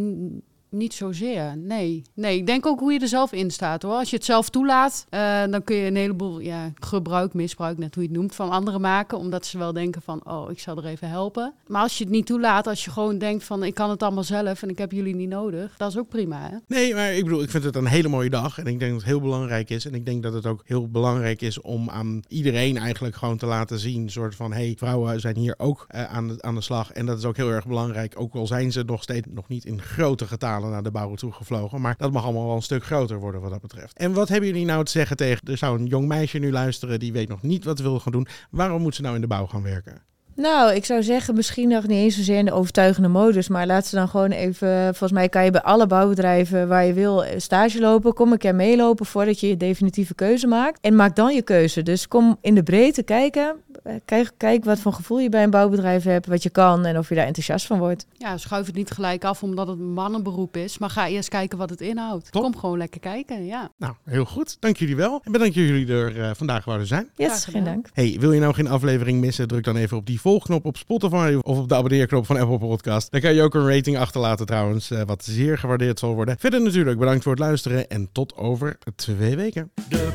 niet 0.70 0.94
zozeer. 0.94 1.58
Nee. 1.58 2.02
Nee, 2.14 2.38
ik 2.38 2.46
denk 2.46 2.66
ook 2.66 2.80
hoe 2.80 2.94
je 2.94 3.00
er 3.00 3.08
zelf 3.08 3.32
in 3.32 3.52
staat 3.52 3.82
hoor. 3.82 3.94
Als 3.94 4.10
je 4.10 4.16
het 4.16 4.26
zelf 4.26 4.50
toelaat, 4.50 5.06
eh, 5.10 5.44
dan 5.50 5.64
kun 5.64 5.76
je 5.76 5.88
een 5.88 5.96
heleboel 5.96 6.40
ja, 6.40 6.72
gebruik, 6.76 7.34
misbruik, 7.34 7.78
net 7.78 7.96
hoe 7.96 8.04
je 8.04 8.10
het 8.10 8.18
noemt, 8.18 8.36
van 8.36 8.50
anderen 8.50 8.82
maken. 8.82 9.18
Omdat 9.18 9.46
ze 9.46 9.58
wel 9.58 9.74
denken 9.74 10.02
van, 10.02 10.22
oh, 10.26 10.52
ik 10.52 10.60
zal 10.60 10.78
er 10.78 10.86
even 10.86 11.10
helpen. 11.10 11.54
Maar 11.68 11.82
als 11.82 11.98
je 11.98 12.04
het 12.04 12.14
niet 12.14 12.26
toelaat, 12.26 12.68
als 12.68 12.86
je 12.86 12.92
gewoon 12.92 13.18
denkt 13.18 13.44
van, 13.44 13.64
ik 13.64 13.74
kan 13.74 13.90
het 13.90 14.04
allemaal 14.04 14.24
zelf 14.24 14.62
en 14.62 14.70
ik 14.70 14.78
heb 14.78 14.92
jullie 14.92 15.16
niet 15.16 15.30
nodig. 15.30 15.78
Dat 15.78 15.90
is 15.90 15.98
ook 15.98 16.10
prima 16.10 16.50
hè. 16.50 16.58
Nee, 16.68 16.94
maar 16.94 17.14
ik 17.14 17.24
bedoel, 17.24 17.42
ik 17.42 17.50
vind 17.50 17.64
het 17.64 17.76
een 17.76 17.86
hele 17.86 18.08
mooie 18.08 18.30
dag. 18.30 18.58
En 18.58 18.66
ik 18.66 18.80
denk 18.80 18.92
dat 18.92 19.00
het 19.00 19.10
heel 19.10 19.22
belangrijk 19.22 19.70
is. 19.70 19.86
En 19.86 19.94
ik 19.94 20.06
denk 20.06 20.24
dat 20.24 20.34
het 20.34 20.46
ook 20.46 20.62
heel 20.66 20.90
belangrijk 20.90 21.42
is 21.42 21.62
om 21.62 21.90
aan 21.90 22.22
iedereen 22.28 22.78
eigenlijk 22.78 23.16
gewoon 23.16 23.38
te 23.38 23.46
laten 23.46 23.80
zien. 23.80 24.10
soort 24.10 24.36
van, 24.36 24.54
hey, 24.54 24.76
vrouwen 24.78 25.20
zijn 25.20 25.38
hier 25.38 25.56
ook 25.58 25.86
eh, 25.88 26.04
aan, 26.04 26.28
de, 26.28 26.42
aan 26.42 26.56
de 26.56 26.62
slag. 26.62 26.92
En 26.92 27.06
dat 27.06 27.18
is 27.18 27.26
ook 27.26 27.38
heel 27.38 27.50
erg 27.50 27.68
belangrijk. 27.68 28.14
Ook 28.18 28.34
al 28.34 28.48
zijn 28.48 28.72
ze 28.72 28.84
nog 28.84 29.04
steeds 29.04 29.28
nog 29.30 29.48
niet 29.48 29.66
in 29.66 29.82
grote 29.82 30.28
getalen 30.28 30.59
naar 30.68 30.84
de 30.84 30.92
bouw 30.92 31.16
toe 31.16 31.32
gevlogen. 31.32 31.82
Maar 31.82 31.96
dat 31.98 32.12
mag 32.12 32.24
allemaal 32.24 32.46
wel 32.46 32.56
een 32.56 32.62
stuk 32.62 32.84
groter 32.84 33.20
worden 33.20 33.42
wat 33.42 33.52
dat 33.52 33.62
betreft. 33.62 33.98
En 33.98 34.14
wat 34.14 34.30
hebben 34.30 34.50
jullie 34.50 34.66
nou 34.66 34.84
te 34.84 34.92
zeggen 34.92 35.18
tegen... 35.18 35.48
Er 35.48 35.58
zou 35.58 35.80
een 35.80 35.86
jong 35.86 36.08
meisje 36.08 36.38
nu 36.38 36.52
luisteren 36.52 37.00
die 37.00 37.12
weet 37.12 37.30
nog 37.30 37.42
niet 37.42 37.64
wat 37.64 37.78
ze 37.78 37.84
wil 37.84 38.00
gaan 38.00 38.12
doen. 38.12 38.28
Waarom 38.50 38.82
moet 38.82 38.96
ze 38.96 39.02
nou 39.02 39.16
in 39.16 39.22
de 39.22 39.28
bouw 39.28 39.46
gaan 39.46 39.64
werken? 39.64 40.02
Nou, 40.40 40.74
ik 40.74 40.86
zou 40.86 41.04
zeggen, 41.04 41.36
misschien 41.36 41.68
nog 41.68 41.88
niet 41.88 41.98
eens 41.98 42.16
zozeer 42.16 42.38
in 42.38 42.46
de 42.46 42.54
overtuigende 42.54 43.08
modus, 43.08 43.48
maar 43.48 43.66
laat 43.68 43.86
ze 43.86 43.96
dan 43.96 44.08
gewoon 44.08 44.32
even. 44.32 44.84
Volgens 44.84 45.12
mij 45.12 45.30
kan 45.30 45.44
je 45.44 45.52
bij 45.52 45.62
alle 45.62 45.88
bouwbedrijven 45.88 46.68
waar 46.68 46.86
je 46.86 46.94
wil 46.94 47.24
stage 47.38 47.80
lopen. 47.80 48.14
Kom 48.14 48.32
een 48.32 48.38
keer 48.38 48.56
meelopen 48.56 49.06
voordat 49.06 49.40
je 49.40 49.48
je 49.48 49.58
definitieve 49.58 50.16
keuze 50.16 50.48
maakt. 50.48 50.80
En 50.82 50.96
maak 50.96 51.16
dan 51.16 51.36
je 51.36 51.42
keuze. 51.42 51.84
Dus 51.84 52.08
kom 52.08 52.38
in 52.42 52.56
de 52.56 52.64
breedte 52.64 53.04
kijken. 53.04 53.56
Eh, 53.84 53.94
Kijk, 54.06 54.32
kijk 54.38 54.66
wat 54.66 54.80
voor 54.80 54.94
gevoel 54.94 55.20
je 55.20 55.30
bij 55.30 55.44
een 55.44 55.50
bouwbedrijf 55.50 56.04
hebt, 56.04 56.26
wat 56.28 56.44
je 56.44 56.50
kan 56.50 56.86
en 56.86 56.98
of 56.98 57.10
je 57.10 57.16
daar 57.16 57.26
enthousiast 57.26 57.66
van 57.66 57.80
wordt. 57.80 58.06
Ja, 58.18 58.38
schuif 58.38 58.66
het 58.66 58.76
niet 58.76 58.92
gelijk 58.92 59.24
af 59.24 59.44
omdat 59.44 59.68
het 59.68 59.80
een 59.80 59.94
mannenberoep 59.94 60.58
is. 60.58 60.78
Maar 60.78 60.90
ga 60.90 61.08
eerst 61.08 61.30
kijken 61.30 61.58
wat 61.58 61.70
het 61.70 61.82
inhoudt. 61.82 62.32
Top. 62.32 62.42
Kom 62.44 62.58
gewoon 62.58 62.78
lekker 62.78 63.00
kijken, 63.00 63.46
ja. 63.46 63.72
Nou, 63.78 63.94
heel 64.06 64.26
goed. 64.26 64.58
Dank 64.60 64.78
jullie 64.78 64.96
wel. 64.96 65.22
En 65.24 65.32
bedankt 65.32 65.56
dat 65.56 65.64
jullie 65.64 65.94
er 65.94 66.22
eh, 66.22 66.32
vandaag 66.36 66.66
wouden 66.66 66.88
zijn. 66.88 67.10
Yes, 67.16 67.46
geen 67.46 67.64
dank. 67.64 67.90
Hey, 67.94 68.18
wil 68.20 68.32
je 68.32 68.40
nou 68.40 68.54
geen 68.54 68.68
aflevering 68.68 69.20
missen? 69.20 69.48
Druk 69.48 69.64
dan 69.64 69.76
even 69.76 69.98
op 69.98 70.06
die 70.06 70.22
volgknop 70.30 70.66
op 70.66 70.78
Spotify 70.78 71.38
of 71.42 71.58
op 71.58 71.70
de 71.70 71.76
abonneerknop 71.76 72.26
van 72.26 72.38
Apple 72.38 72.58
Podcast. 72.58 73.12
Dan 73.12 73.22
kan 73.22 73.34
je 73.34 73.42
ook 73.42 73.54
een 73.54 73.70
rating 73.70 73.98
achterlaten 73.98 74.46
trouwens, 74.46 74.92
eh, 74.92 75.02
wat 75.06 75.24
zeer 75.24 75.58
gewaardeerd 75.58 76.00
zal 76.00 76.14
worden. 76.14 76.36
Verder 76.40 76.62
natuurlijk 76.62 77.00
bedankt 77.00 77.24
voor 77.24 77.32
het 77.32 77.42
luisteren 77.42 77.90
en 77.90 78.10
tot 78.12 78.38
over 78.38 78.78
twee 78.96 79.36
weken. 79.36 79.72
De 79.90 80.10